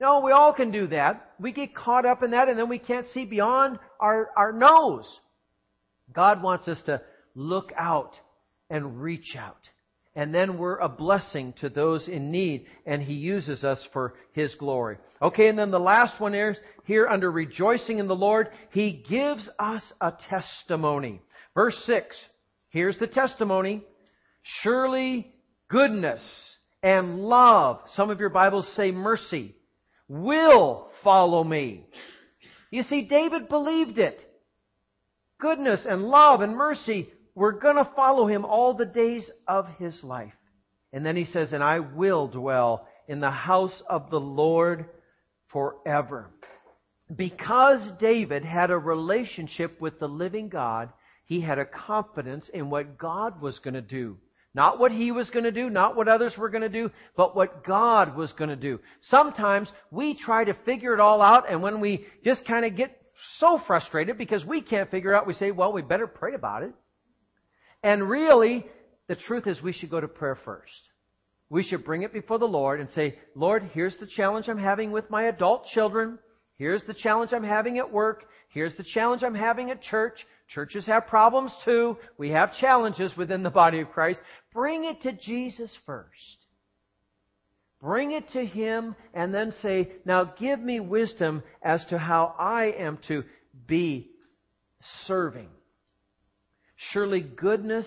No, 0.00 0.20
we 0.20 0.32
all 0.32 0.52
can 0.52 0.70
do 0.70 0.86
that. 0.88 1.32
We 1.40 1.52
get 1.52 1.74
caught 1.74 2.04
up 2.04 2.22
in 2.22 2.32
that 2.32 2.48
and 2.48 2.58
then 2.58 2.68
we 2.68 2.78
can't 2.78 3.08
see 3.08 3.24
beyond 3.24 3.78
our, 3.98 4.30
our 4.36 4.52
nose. 4.52 5.20
God 6.12 6.42
wants 6.42 6.68
us 6.68 6.80
to 6.86 7.00
look 7.34 7.72
out 7.76 8.18
and 8.70 9.00
reach 9.00 9.34
out. 9.36 9.68
And 10.16 10.32
then 10.32 10.58
we're 10.58 10.78
a 10.78 10.88
blessing 10.88 11.54
to 11.60 11.68
those 11.68 12.06
in 12.06 12.30
need, 12.30 12.66
and 12.86 13.02
He 13.02 13.14
uses 13.14 13.64
us 13.64 13.84
for 13.92 14.14
His 14.32 14.54
glory. 14.54 14.98
Okay, 15.20 15.48
and 15.48 15.58
then 15.58 15.72
the 15.72 15.80
last 15.80 16.20
one 16.20 16.34
is 16.34 16.56
here 16.84 17.08
under 17.08 17.30
rejoicing 17.30 17.98
in 17.98 18.06
the 18.06 18.14
Lord, 18.14 18.48
He 18.70 19.04
gives 19.08 19.48
us 19.58 19.82
a 20.00 20.12
testimony. 20.30 21.20
Verse 21.54 21.76
6, 21.86 22.16
here's 22.70 22.98
the 22.98 23.08
testimony. 23.08 23.82
Surely 24.62 25.32
goodness 25.68 26.22
and 26.82 27.20
love, 27.20 27.80
some 27.94 28.10
of 28.10 28.20
your 28.20 28.28
Bibles 28.28 28.68
say 28.76 28.92
mercy, 28.92 29.56
will 30.06 30.90
follow 31.02 31.42
me. 31.42 31.86
You 32.70 32.82
see, 32.84 33.02
David 33.02 33.48
believed 33.48 33.98
it. 33.98 34.20
Goodness 35.40 35.84
and 35.88 36.04
love 36.04 36.40
and 36.40 36.56
mercy 36.56 37.08
we're 37.34 37.52
going 37.52 37.76
to 37.76 37.90
follow 37.96 38.26
him 38.26 38.44
all 38.44 38.74
the 38.74 38.84
days 38.84 39.28
of 39.48 39.66
his 39.78 40.02
life. 40.02 40.32
And 40.92 41.04
then 41.04 41.16
he 41.16 41.24
says, 41.24 41.52
and 41.52 41.62
I 41.62 41.80
will 41.80 42.28
dwell 42.28 42.86
in 43.08 43.20
the 43.20 43.30
house 43.30 43.82
of 43.88 44.10
the 44.10 44.20
Lord 44.20 44.86
forever. 45.50 46.30
Because 47.14 47.80
David 48.00 48.44
had 48.44 48.70
a 48.70 48.78
relationship 48.78 49.80
with 49.80 49.98
the 49.98 50.08
living 50.08 50.48
God, 50.48 50.90
he 51.26 51.40
had 51.40 51.58
a 51.58 51.64
confidence 51.64 52.48
in 52.52 52.70
what 52.70 52.98
God 52.98 53.40
was 53.40 53.58
going 53.58 53.74
to 53.74 53.82
do. 53.82 54.16
Not 54.54 54.78
what 54.78 54.92
he 54.92 55.10
was 55.10 55.28
going 55.30 55.44
to 55.44 55.50
do, 55.50 55.68
not 55.68 55.96
what 55.96 56.06
others 56.06 56.34
were 56.38 56.48
going 56.48 56.62
to 56.62 56.68
do, 56.68 56.92
but 57.16 57.34
what 57.34 57.64
God 57.64 58.16
was 58.16 58.32
going 58.32 58.50
to 58.50 58.56
do. 58.56 58.78
Sometimes 59.00 59.68
we 59.90 60.14
try 60.14 60.44
to 60.44 60.54
figure 60.64 60.94
it 60.94 61.00
all 61.00 61.20
out, 61.20 61.50
and 61.50 61.60
when 61.60 61.80
we 61.80 62.06
just 62.24 62.46
kind 62.46 62.64
of 62.64 62.76
get 62.76 62.96
so 63.38 63.60
frustrated 63.66 64.16
because 64.16 64.44
we 64.44 64.62
can't 64.62 64.92
figure 64.92 65.12
it 65.12 65.16
out, 65.16 65.26
we 65.26 65.34
say, 65.34 65.50
well, 65.50 65.72
we 65.72 65.82
better 65.82 66.06
pray 66.06 66.34
about 66.34 66.62
it. 66.62 66.72
And 67.84 68.08
really, 68.08 68.66
the 69.08 69.14
truth 69.14 69.46
is 69.46 69.62
we 69.62 69.74
should 69.74 69.90
go 69.90 70.00
to 70.00 70.08
prayer 70.08 70.38
first. 70.42 70.72
We 71.50 71.62
should 71.62 71.84
bring 71.84 72.02
it 72.02 72.14
before 72.14 72.38
the 72.38 72.46
Lord 72.46 72.80
and 72.80 72.88
say, 72.92 73.18
Lord, 73.36 73.70
here's 73.74 73.96
the 73.98 74.06
challenge 74.06 74.48
I'm 74.48 74.58
having 74.58 74.90
with 74.90 75.10
my 75.10 75.24
adult 75.24 75.66
children. 75.66 76.18
Here's 76.56 76.82
the 76.84 76.94
challenge 76.94 77.34
I'm 77.34 77.44
having 77.44 77.78
at 77.78 77.92
work. 77.92 78.24
Here's 78.48 78.74
the 78.76 78.84
challenge 78.84 79.22
I'm 79.22 79.34
having 79.34 79.70
at 79.70 79.82
church. 79.82 80.14
Churches 80.48 80.86
have 80.86 81.08
problems 81.08 81.52
too. 81.66 81.98
We 82.16 82.30
have 82.30 82.56
challenges 82.56 83.14
within 83.18 83.42
the 83.42 83.50
body 83.50 83.80
of 83.80 83.90
Christ. 83.90 84.20
Bring 84.54 84.84
it 84.84 85.02
to 85.02 85.12
Jesus 85.12 85.70
first. 85.84 86.38
Bring 87.82 88.12
it 88.12 88.30
to 88.30 88.46
Him 88.46 88.96
and 89.12 89.34
then 89.34 89.52
say, 89.60 89.92
now 90.06 90.24
give 90.24 90.58
me 90.58 90.80
wisdom 90.80 91.42
as 91.62 91.84
to 91.90 91.98
how 91.98 92.34
I 92.38 92.72
am 92.78 92.98
to 93.08 93.24
be 93.66 94.08
serving 95.06 95.50
Surely 96.92 97.20
goodness 97.20 97.86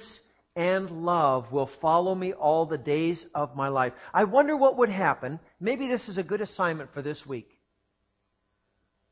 and 0.55 0.89
love 1.05 1.51
will 1.51 1.69
follow 1.81 2.15
me 2.15 2.33
all 2.33 2.65
the 2.65 2.77
days 2.77 3.23
of 3.35 3.55
my 3.55 3.67
life. 3.67 3.93
I 4.13 4.23
wonder 4.23 4.57
what 4.57 4.77
would 4.77 4.89
happen. 4.89 5.39
Maybe 5.59 5.87
this 5.87 6.07
is 6.07 6.17
a 6.17 6.23
good 6.23 6.41
assignment 6.41 6.93
for 6.93 7.01
this 7.01 7.21
week. 7.27 7.47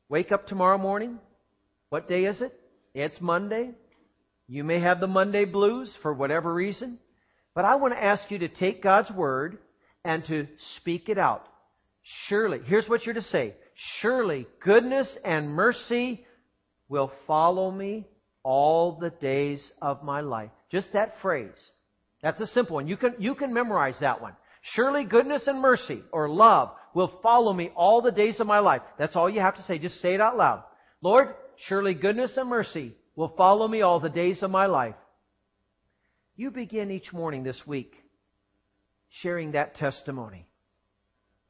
Wake 0.08 0.32
up 0.32 0.46
tomorrow 0.46 0.78
morning. 0.78 1.18
What 1.88 2.08
day 2.08 2.24
is 2.24 2.40
it? 2.40 2.52
It's 2.94 3.20
Monday. 3.20 3.70
You 4.48 4.64
may 4.64 4.80
have 4.80 5.00
the 5.00 5.06
Monday 5.06 5.44
blues 5.44 5.92
for 6.02 6.12
whatever 6.12 6.52
reason. 6.52 6.98
But 7.54 7.64
I 7.64 7.76
want 7.76 7.94
to 7.94 8.02
ask 8.02 8.30
you 8.30 8.38
to 8.40 8.48
take 8.48 8.82
God's 8.82 9.10
word 9.10 9.58
and 10.04 10.24
to 10.26 10.46
speak 10.78 11.08
it 11.08 11.18
out. 11.18 11.44
Surely, 12.28 12.60
here's 12.64 12.88
what 12.88 13.04
you're 13.04 13.14
to 13.14 13.22
say. 13.22 13.54
Surely 14.00 14.46
goodness 14.64 15.08
and 15.24 15.48
mercy 15.48 16.24
will 16.88 17.10
follow 17.26 17.70
me 17.70 18.06
all 18.46 18.92
the 18.92 19.10
days 19.10 19.60
of 19.82 20.04
my 20.04 20.20
life. 20.20 20.50
Just 20.70 20.92
that 20.92 21.16
phrase. 21.20 21.50
That's 22.22 22.40
a 22.40 22.46
simple 22.46 22.76
one. 22.76 22.86
You 22.86 22.96
can, 22.96 23.16
you 23.18 23.34
can 23.34 23.52
memorize 23.52 23.96
that 24.00 24.22
one. 24.22 24.34
Surely 24.74 25.02
goodness 25.02 25.42
and 25.48 25.60
mercy 25.60 26.02
or 26.12 26.28
love 26.28 26.70
will 26.94 27.18
follow 27.24 27.52
me 27.52 27.72
all 27.74 28.02
the 28.02 28.12
days 28.12 28.38
of 28.38 28.46
my 28.46 28.60
life. 28.60 28.82
That's 29.00 29.16
all 29.16 29.28
you 29.28 29.40
have 29.40 29.56
to 29.56 29.64
say. 29.64 29.80
Just 29.80 30.00
say 30.00 30.14
it 30.14 30.20
out 30.20 30.36
loud. 30.36 30.62
Lord, 31.02 31.34
surely 31.66 31.92
goodness 31.94 32.36
and 32.36 32.48
mercy 32.48 32.94
will 33.16 33.34
follow 33.36 33.66
me 33.66 33.82
all 33.82 33.98
the 33.98 34.08
days 34.08 34.40
of 34.44 34.50
my 34.52 34.66
life. 34.66 34.94
You 36.36 36.52
begin 36.52 36.92
each 36.92 37.12
morning 37.12 37.42
this 37.42 37.60
week 37.66 37.94
sharing 39.22 39.52
that 39.52 39.74
testimony 39.74 40.46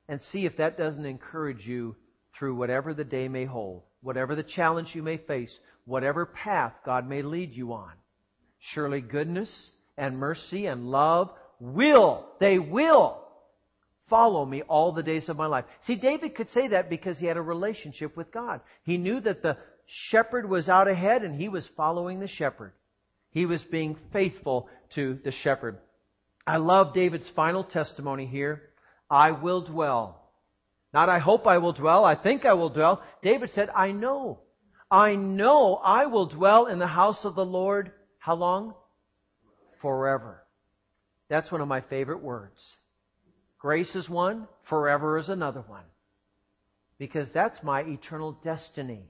and 0.08 0.18
see 0.32 0.46
if 0.46 0.56
that 0.56 0.78
doesn't 0.78 1.04
encourage 1.04 1.66
you 1.66 1.94
through 2.38 2.54
whatever 2.54 2.94
the 2.94 3.04
day 3.04 3.28
may 3.28 3.44
hold, 3.44 3.82
whatever 4.06 4.36
the 4.36 4.42
challenge 4.44 4.90
you 4.94 5.02
may 5.02 5.16
face, 5.16 5.52
whatever 5.84 6.26
path 6.26 6.72
God 6.84 7.08
may 7.08 7.22
lead 7.22 7.52
you 7.52 7.72
on. 7.72 7.90
Surely 8.72 9.00
goodness 9.00 9.50
and 9.98 10.16
mercy 10.16 10.66
and 10.66 10.86
love 10.86 11.30
will, 11.58 12.24
they 12.38 12.60
will 12.60 13.20
follow 14.08 14.46
me 14.46 14.62
all 14.62 14.92
the 14.92 15.02
days 15.02 15.28
of 15.28 15.36
my 15.36 15.46
life. 15.46 15.64
See, 15.88 15.96
David 15.96 16.36
could 16.36 16.48
say 16.50 16.68
that 16.68 16.88
because 16.88 17.18
he 17.18 17.26
had 17.26 17.36
a 17.36 17.42
relationship 17.42 18.16
with 18.16 18.30
God. 18.30 18.60
He 18.84 18.96
knew 18.96 19.20
that 19.20 19.42
the 19.42 19.56
shepherd 20.10 20.48
was 20.48 20.68
out 20.68 20.86
ahead 20.86 21.22
and 21.22 21.34
he 21.34 21.48
was 21.48 21.68
following 21.76 22.20
the 22.20 22.28
shepherd. 22.28 22.72
He 23.30 23.44
was 23.44 23.62
being 23.64 23.96
faithful 24.12 24.68
to 24.94 25.18
the 25.24 25.32
shepherd. 25.32 25.78
I 26.46 26.58
love 26.58 26.94
David's 26.94 27.28
final 27.34 27.64
testimony 27.64 28.26
here. 28.26 28.62
I 29.10 29.32
will 29.32 29.62
dwell 29.62 30.25
Not 30.96 31.10
I 31.10 31.18
hope 31.18 31.46
I 31.46 31.58
will 31.58 31.74
dwell, 31.74 32.06
I 32.06 32.14
think 32.14 32.46
I 32.46 32.54
will 32.54 32.70
dwell. 32.70 33.02
David 33.22 33.50
said, 33.54 33.68
I 33.68 33.92
know. 33.92 34.38
I 34.90 35.14
know 35.14 35.74
I 35.74 36.06
will 36.06 36.24
dwell 36.24 36.68
in 36.68 36.78
the 36.78 36.86
house 36.86 37.22
of 37.22 37.34
the 37.34 37.44
Lord. 37.44 37.92
How 38.18 38.34
long? 38.34 38.72
Forever. 39.82 40.42
That's 41.28 41.52
one 41.52 41.60
of 41.60 41.68
my 41.68 41.82
favorite 41.82 42.22
words. 42.22 42.58
Grace 43.58 43.94
is 43.94 44.08
one, 44.08 44.48
forever 44.70 45.18
is 45.18 45.28
another 45.28 45.60
one. 45.60 45.84
Because 46.98 47.28
that's 47.34 47.62
my 47.62 47.82
eternal 47.82 48.32
destiny. 48.42 49.02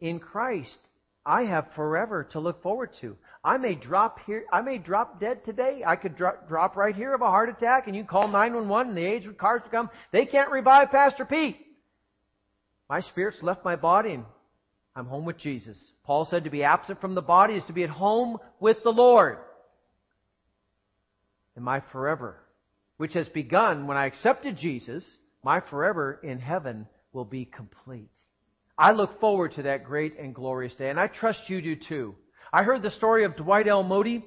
In 0.00 0.20
Christ, 0.20 0.78
I 1.28 1.42
have 1.44 1.66
forever 1.76 2.24
to 2.32 2.40
look 2.40 2.62
forward 2.62 2.90
to. 3.02 3.14
I 3.44 3.58
may 3.58 3.74
drop 3.74 4.18
here, 4.24 4.46
I 4.50 4.62
may 4.62 4.78
drop 4.78 5.20
dead 5.20 5.44
today. 5.44 5.82
I 5.86 5.94
could 5.94 6.16
drop, 6.16 6.48
drop 6.48 6.74
right 6.74 6.96
here 6.96 7.14
of 7.14 7.20
a 7.20 7.26
heart 7.26 7.50
attack 7.50 7.86
and 7.86 7.94
you 7.94 8.02
call 8.02 8.28
911 8.28 8.88
and 8.88 8.96
the 8.96 9.04
aged 9.04 9.36
cars 9.36 9.60
to 9.62 9.68
come. 9.68 9.90
They 10.10 10.24
can't 10.24 10.50
revive 10.50 10.90
Pastor 10.90 11.26
Pete. 11.26 11.58
My 12.88 13.02
spirit's 13.02 13.42
left 13.42 13.62
my 13.62 13.76
body 13.76 14.14
and 14.14 14.24
I'm 14.96 15.04
home 15.04 15.26
with 15.26 15.36
Jesus. 15.36 15.78
Paul 16.04 16.24
said 16.24 16.44
to 16.44 16.50
be 16.50 16.64
absent 16.64 16.98
from 16.98 17.14
the 17.14 17.20
body 17.20 17.54
is 17.54 17.64
to 17.66 17.74
be 17.74 17.84
at 17.84 17.90
home 17.90 18.38
with 18.58 18.78
the 18.82 18.90
Lord. 18.90 19.36
And 21.56 21.64
my 21.64 21.82
forever, 21.92 22.36
which 22.96 23.12
has 23.12 23.28
begun 23.28 23.86
when 23.86 23.98
I 23.98 24.06
accepted 24.06 24.56
Jesus, 24.56 25.04
my 25.44 25.60
forever 25.60 26.18
in 26.22 26.38
heaven 26.38 26.86
will 27.12 27.26
be 27.26 27.44
complete. 27.44 28.17
I 28.78 28.92
look 28.92 29.20
forward 29.20 29.54
to 29.54 29.62
that 29.64 29.84
great 29.84 30.18
and 30.18 30.34
glorious 30.34 30.74
day, 30.74 30.88
and 30.88 31.00
I 31.00 31.08
trust 31.08 31.40
you 31.48 31.60
do 31.60 31.74
too. 31.74 32.14
I 32.52 32.62
heard 32.62 32.82
the 32.82 32.92
story 32.92 33.24
of 33.24 33.36
Dwight 33.36 33.66
L. 33.66 33.82
Moody. 33.82 34.24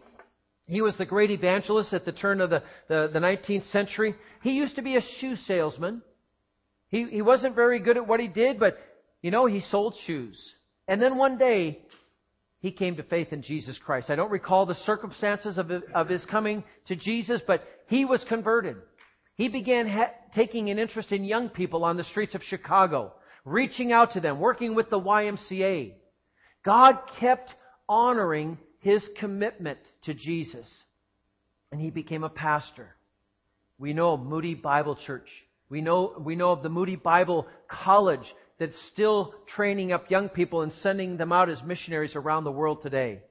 He 0.65 0.81
was 0.81 0.95
the 0.97 1.05
great 1.05 1.31
evangelist 1.31 1.93
at 1.93 2.05
the 2.05 2.11
turn 2.11 2.41
of 2.41 2.49
the, 2.49 2.63
the, 2.87 3.09
the 3.11 3.19
19th 3.19 3.71
century. 3.71 4.15
He 4.43 4.51
used 4.51 4.75
to 4.75 4.81
be 4.81 4.97
a 4.97 5.01
shoe 5.19 5.35
salesman. 5.35 6.01
He, 6.89 7.07
he 7.09 7.21
wasn't 7.21 7.55
very 7.55 7.79
good 7.79 7.97
at 7.97 8.07
what 8.07 8.19
he 8.19 8.27
did, 8.27 8.59
but, 8.59 8.77
you 9.21 9.31
know, 9.31 9.45
he 9.45 9.61
sold 9.61 9.95
shoes. 10.05 10.37
And 10.87 11.01
then 11.01 11.17
one 11.17 11.37
day, 11.37 11.79
he 12.59 12.71
came 12.71 12.97
to 12.97 13.03
faith 13.03 13.31
in 13.31 13.41
Jesus 13.41 13.79
Christ. 13.79 14.09
I 14.09 14.15
don't 14.15 14.31
recall 14.31 14.65
the 14.65 14.75
circumstances 14.85 15.57
of, 15.57 15.71
of 15.95 16.09
his 16.09 16.23
coming 16.25 16.63
to 16.87 16.95
Jesus, 16.95 17.41
but 17.47 17.63
he 17.87 18.05
was 18.05 18.23
converted. 18.25 18.75
He 19.35 19.47
began 19.47 19.87
ha- 19.87 20.11
taking 20.35 20.69
an 20.69 20.77
interest 20.77 21.11
in 21.11 21.23
young 21.23 21.49
people 21.49 21.83
on 21.83 21.97
the 21.97 22.03
streets 22.03 22.35
of 22.35 22.43
Chicago, 22.43 23.13
reaching 23.45 23.91
out 23.91 24.13
to 24.13 24.19
them, 24.19 24.39
working 24.39 24.75
with 24.75 24.89
the 24.89 24.99
YMCA. 24.99 25.93
God 26.63 26.99
kept 27.19 27.53
honoring 27.87 28.57
his 28.79 29.03
commitment 29.17 29.79
to 30.05 30.13
Jesus. 30.13 30.67
And 31.71 31.79
he 31.79 31.89
became 31.89 32.23
a 32.23 32.29
pastor. 32.29 32.95
We 33.79 33.93
know 33.93 34.13
of 34.13 34.21
Moody 34.21 34.55
Bible 34.55 34.97
Church. 35.05 35.27
We 35.69 35.81
know, 35.81 36.21
we 36.23 36.35
know 36.35 36.51
of 36.51 36.63
the 36.63 36.69
Moody 36.69 36.97
Bible 36.97 37.47
College 37.69 38.33
that's 38.59 38.77
still 38.91 39.33
training 39.55 39.91
up 39.91 40.11
young 40.11 40.29
people 40.29 40.61
and 40.61 40.73
sending 40.83 41.17
them 41.17 41.31
out 41.31 41.49
as 41.49 41.63
missionaries 41.63 42.15
around 42.15 42.43
the 42.43 42.51
world 42.51 42.83
today. 42.83 43.21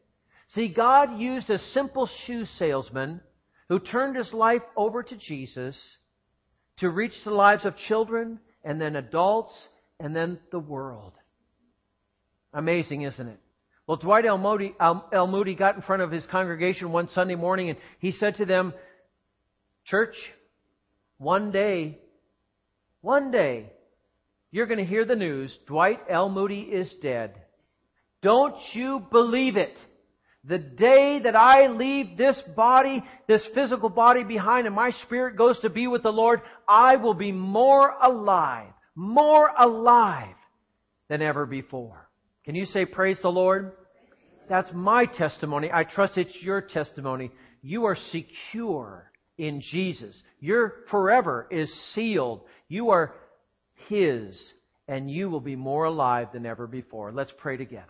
See, 0.49 0.69
God 0.69 1.21
used 1.21 1.51
a 1.51 1.59
simple 1.59 2.09
shoe 2.27 2.47
salesman 2.47 3.21
who 3.69 3.79
turned 3.79 4.17
his 4.17 4.33
life 4.33 4.63
over 4.77 5.03
to 5.05 5.17
Jesus 5.17 5.81
to 6.79 6.91
reach 6.91 7.13
the 7.25 7.31
lives 7.31 7.65
of 7.65 7.77
children 7.77 8.41
and 8.65 8.81
then 8.81 8.97
adults 8.97 9.53
and 10.01 10.16
then 10.16 10.38
the 10.51 10.59
world. 10.59 11.12
Amazing, 12.53 13.03
isn't 13.03 13.28
it? 13.28 13.38
Well, 13.86 13.96
Dwight 13.96 14.24
L. 14.24 14.38
Moody, 14.38 14.74
L. 14.80 15.26
Moody 15.26 15.55
got 15.55 15.76
in 15.76 15.82
front 15.82 16.03
of 16.03 16.11
his 16.11 16.24
congregation 16.26 16.92
one 16.92 17.09
Sunday 17.11 17.34
morning 17.34 17.70
and 17.70 17.78
he 17.98 18.12
said 18.12 18.36
to 18.36 18.46
them, 18.46 18.72
Church, 19.84 20.14
one 21.18 21.51
day, 21.51 21.98
one 23.01 23.30
day, 23.30 23.72
you're 24.51 24.66
going 24.66 24.78
to 24.78 24.84
hear 24.84 25.05
the 25.05 25.16
news 25.16 25.57
Dwight 25.66 26.01
L. 26.09 26.28
Moody 26.28 26.61
is 26.61 26.92
dead. 27.03 27.34
Don't 28.22 28.57
you 28.72 29.03
believe 29.11 29.57
it? 29.57 29.76
The 30.44 30.59
day 30.59 31.20
that 31.24 31.36
I 31.36 31.68
leave 31.68 32.16
this 32.16 32.40
body, 32.57 33.03
this 33.28 33.42
physical 33.55 33.90
body 33.90 34.24
behind, 34.24 34.66
and 34.66 34.74
my 34.74 34.90
spirit 35.05 35.36
goes 35.36 35.59
to 35.61 35.70
be 35.70 35.86
with 35.86 36.03
the 36.03 36.12
Lord, 36.12 36.40
I 36.66 36.96
will 36.96 37.14
be 37.14 37.32
more 37.32 37.92
alive, 38.03 38.72
more 39.01 39.51
alive 39.59 40.36
than 41.09 41.22
ever 41.22 41.46
before. 41.46 42.07
Can 42.44 42.55
you 42.55 42.66
say, 42.66 42.84
Praise 42.84 43.18
the 43.22 43.30
Lord? 43.30 43.72
That's 44.46 44.68
my 44.74 45.07
testimony. 45.07 45.70
I 45.72 45.84
trust 45.84 46.18
it's 46.18 46.34
your 46.42 46.61
testimony. 46.61 47.30
You 47.62 47.86
are 47.86 47.96
secure 48.11 49.11
in 49.38 49.62
Jesus. 49.62 50.14
Your 50.38 50.74
forever 50.90 51.46
is 51.51 51.72
sealed. 51.94 52.42
You 52.68 52.90
are 52.90 53.14
His, 53.88 54.38
and 54.86 55.11
you 55.11 55.30
will 55.30 55.40
be 55.40 55.57
more 55.57 55.84
alive 55.84 56.28
than 56.34 56.44
ever 56.44 56.66
before. 56.66 57.11
Let's 57.11 57.32
pray 57.38 57.57
together. 57.57 57.86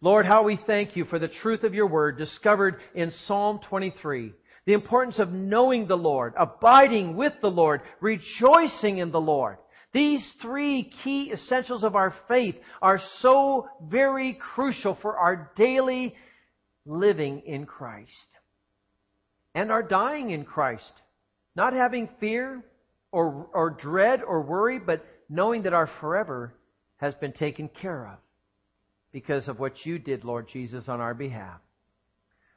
Lord, 0.00 0.26
how 0.26 0.44
we 0.44 0.60
thank 0.64 0.94
you 0.94 1.06
for 1.06 1.18
the 1.18 1.28
truth 1.28 1.64
of 1.64 1.74
your 1.74 1.88
word 1.88 2.18
discovered 2.18 2.76
in 2.94 3.12
Psalm 3.26 3.58
23. 3.68 4.32
The 4.64 4.74
importance 4.74 5.18
of 5.18 5.32
knowing 5.32 5.88
the 5.88 5.96
Lord, 5.96 6.34
abiding 6.38 7.16
with 7.16 7.32
the 7.42 7.50
Lord, 7.50 7.80
rejoicing 8.00 8.98
in 8.98 9.10
the 9.10 9.20
Lord. 9.20 9.56
These 9.92 10.22
three 10.40 10.90
key 11.02 11.32
essentials 11.32 11.82
of 11.82 11.96
our 11.96 12.14
faith 12.28 12.54
are 12.80 13.00
so 13.18 13.68
very 13.82 14.34
crucial 14.34 14.96
for 15.02 15.16
our 15.16 15.50
daily 15.56 16.14
living 16.86 17.42
in 17.44 17.66
Christ. 17.66 18.08
And 19.54 19.72
our 19.72 19.82
dying 19.82 20.30
in 20.30 20.44
Christ. 20.44 20.92
Not 21.56 21.72
having 21.72 22.08
fear 22.20 22.62
or, 23.10 23.48
or 23.52 23.70
dread 23.70 24.22
or 24.22 24.42
worry, 24.42 24.78
but 24.78 25.04
knowing 25.28 25.62
that 25.62 25.74
our 25.74 25.90
forever 26.00 26.54
has 26.98 27.14
been 27.14 27.32
taken 27.32 27.68
care 27.68 28.06
of 28.06 28.18
because 29.12 29.48
of 29.48 29.58
what 29.58 29.84
you 29.84 29.98
did, 29.98 30.22
Lord 30.24 30.48
Jesus, 30.52 30.88
on 30.88 31.00
our 31.00 31.14
behalf. 31.14 31.60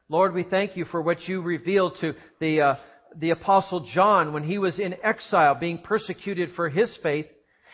Lord, 0.09 0.35
we 0.35 0.43
thank 0.43 0.77
you 0.77 0.85
for 0.85 1.01
what 1.01 1.27
you 1.27 1.41
revealed 1.41 1.97
to 2.01 2.13
the 2.39 2.61
uh, 2.61 2.75
the 3.19 3.31
Apostle 3.31 3.87
John 3.93 4.33
when 4.33 4.43
he 4.43 4.57
was 4.57 4.79
in 4.79 4.95
exile, 5.03 5.55
being 5.55 5.79
persecuted 5.79 6.53
for 6.55 6.69
his 6.69 6.95
faith. 7.01 7.27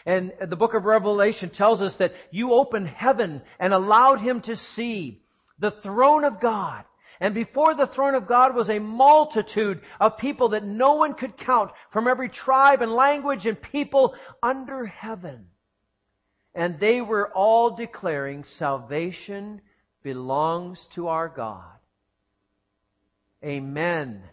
And 0.05 0.31
the 0.47 0.55
book 0.55 0.73
of 0.73 0.85
Revelation 0.85 1.49
tells 1.49 1.81
us 1.81 1.93
that 1.99 2.13
you 2.31 2.53
opened 2.53 2.87
heaven 2.87 3.41
and 3.59 3.73
allowed 3.73 4.19
him 4.21 4.41
to 4.41 4.55
see 4.75 5.21
the 5.59 5.71
throne 5.83 6.23
of 6.23 6.41
God. 6.41 6.83
And 7.19 7.33
before 7.33 7.75
the 7.75 7.87
throne 7.87 8.15
of 8.15 8.27
God 8.27 8.55
was 8.55 8.69
a 8.69 8.79
multitude 8.79 9.81
of 9.99 10.17
people 10.17 10.49
that 10.49 10.63
no 10.63 10.93
one 10.93 11.15
could 11.15 11.37
count 11.37 11.71
from 11.91 12.07
every 12.07 12.29
tribe 12.29 12.81
and 12.81 12.93
language 12.93 13.45
and 13.45 13.61
people 13.61 14.15
under 14.41 14.85
heaven. 14.85 15.47
And 16.55 16.79
they 16.79 17.01
were 17.01 17.29
all 17.35 17.75
declaring 17.75 18.45
salvation 18.57 19.61
belongs 20.01 20.79
to 20.95 21.09
our 21.09 21.27
God. 21.27 21.65
Amen 23.43 24.23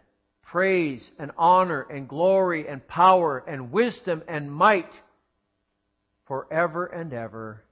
praise 0.57 1.07
and 1.18 1.30
honor 1.36 1.82
and 1.82 2.09
glory 2.09 2.66
and 2.66 2.88
power 2.88 3.44
and 3.46 3.70
wisdom 3.70 4.22
and 4.26 4.50
might 4.50 4.88
forever 6.26 6.86
and 6.86 7.12
ever. 7.12 7.62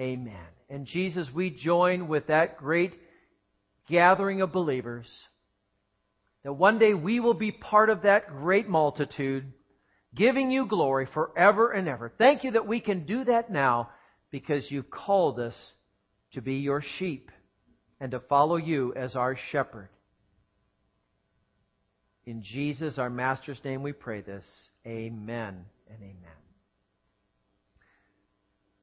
Amen. 0.00 0.34
And 0.68 0.84
Jesus, 0.84 1.28
we 1.32 1.50
join 1.50 2.08
with 2.08 2.26
that 2.26 2.58
great 2.58 2.92
gathering 3.88 4.40
of 4.40 4.50
believers 4.50 5.06
that 6.42 6.54
one 6.54 6.80
day 6.80 6.92
we 6.92 7.20
will 7.20 7.34
be 7.34 7.52
part 7.52 7.88
of 7.88 8.02
that 8.02 8.28
great 8.28 8.68
multitude 8.68 9.52
giving 10.12 10.50
you 10.50 10.66
glory 10.66 11.06
forever 11.14 11.70
and 11.70 11.86
ever. 11.86 12.10
Thank 12.18 12.42
you 12.42 12.50
that 12.50 12.66
we 12.66 12.80
can 12.80 13.06
do 13.06 13.22
that 13.26 13.48
now 13.48 13.90
because 14.32 14.68
you've 14.72 14.90
called 14.90 15.38
us 15.38 15.54
to 16.32 16.42
be 16.42 16.54
your 16.54 16.82
sheep 16.98 17.30
and 18.00 18.10
to 18.10 18.18
follow 18.18 18.56
you 18.56 18.92
as 18.96 19.14
our 19.14 19.38
shepherd. 19.52 19.88
In 22.28 22.42
Jesus, 22.42 22.98
our 22.98 23.08
Master's 23.08 23.58
name, 23.64 23.82
we 23.82 23.92
pray 23.92 24.20
this. 24.20 24.44
Amen 24.86 25.64
and 25.88 25.98
amen. 26.02 26.47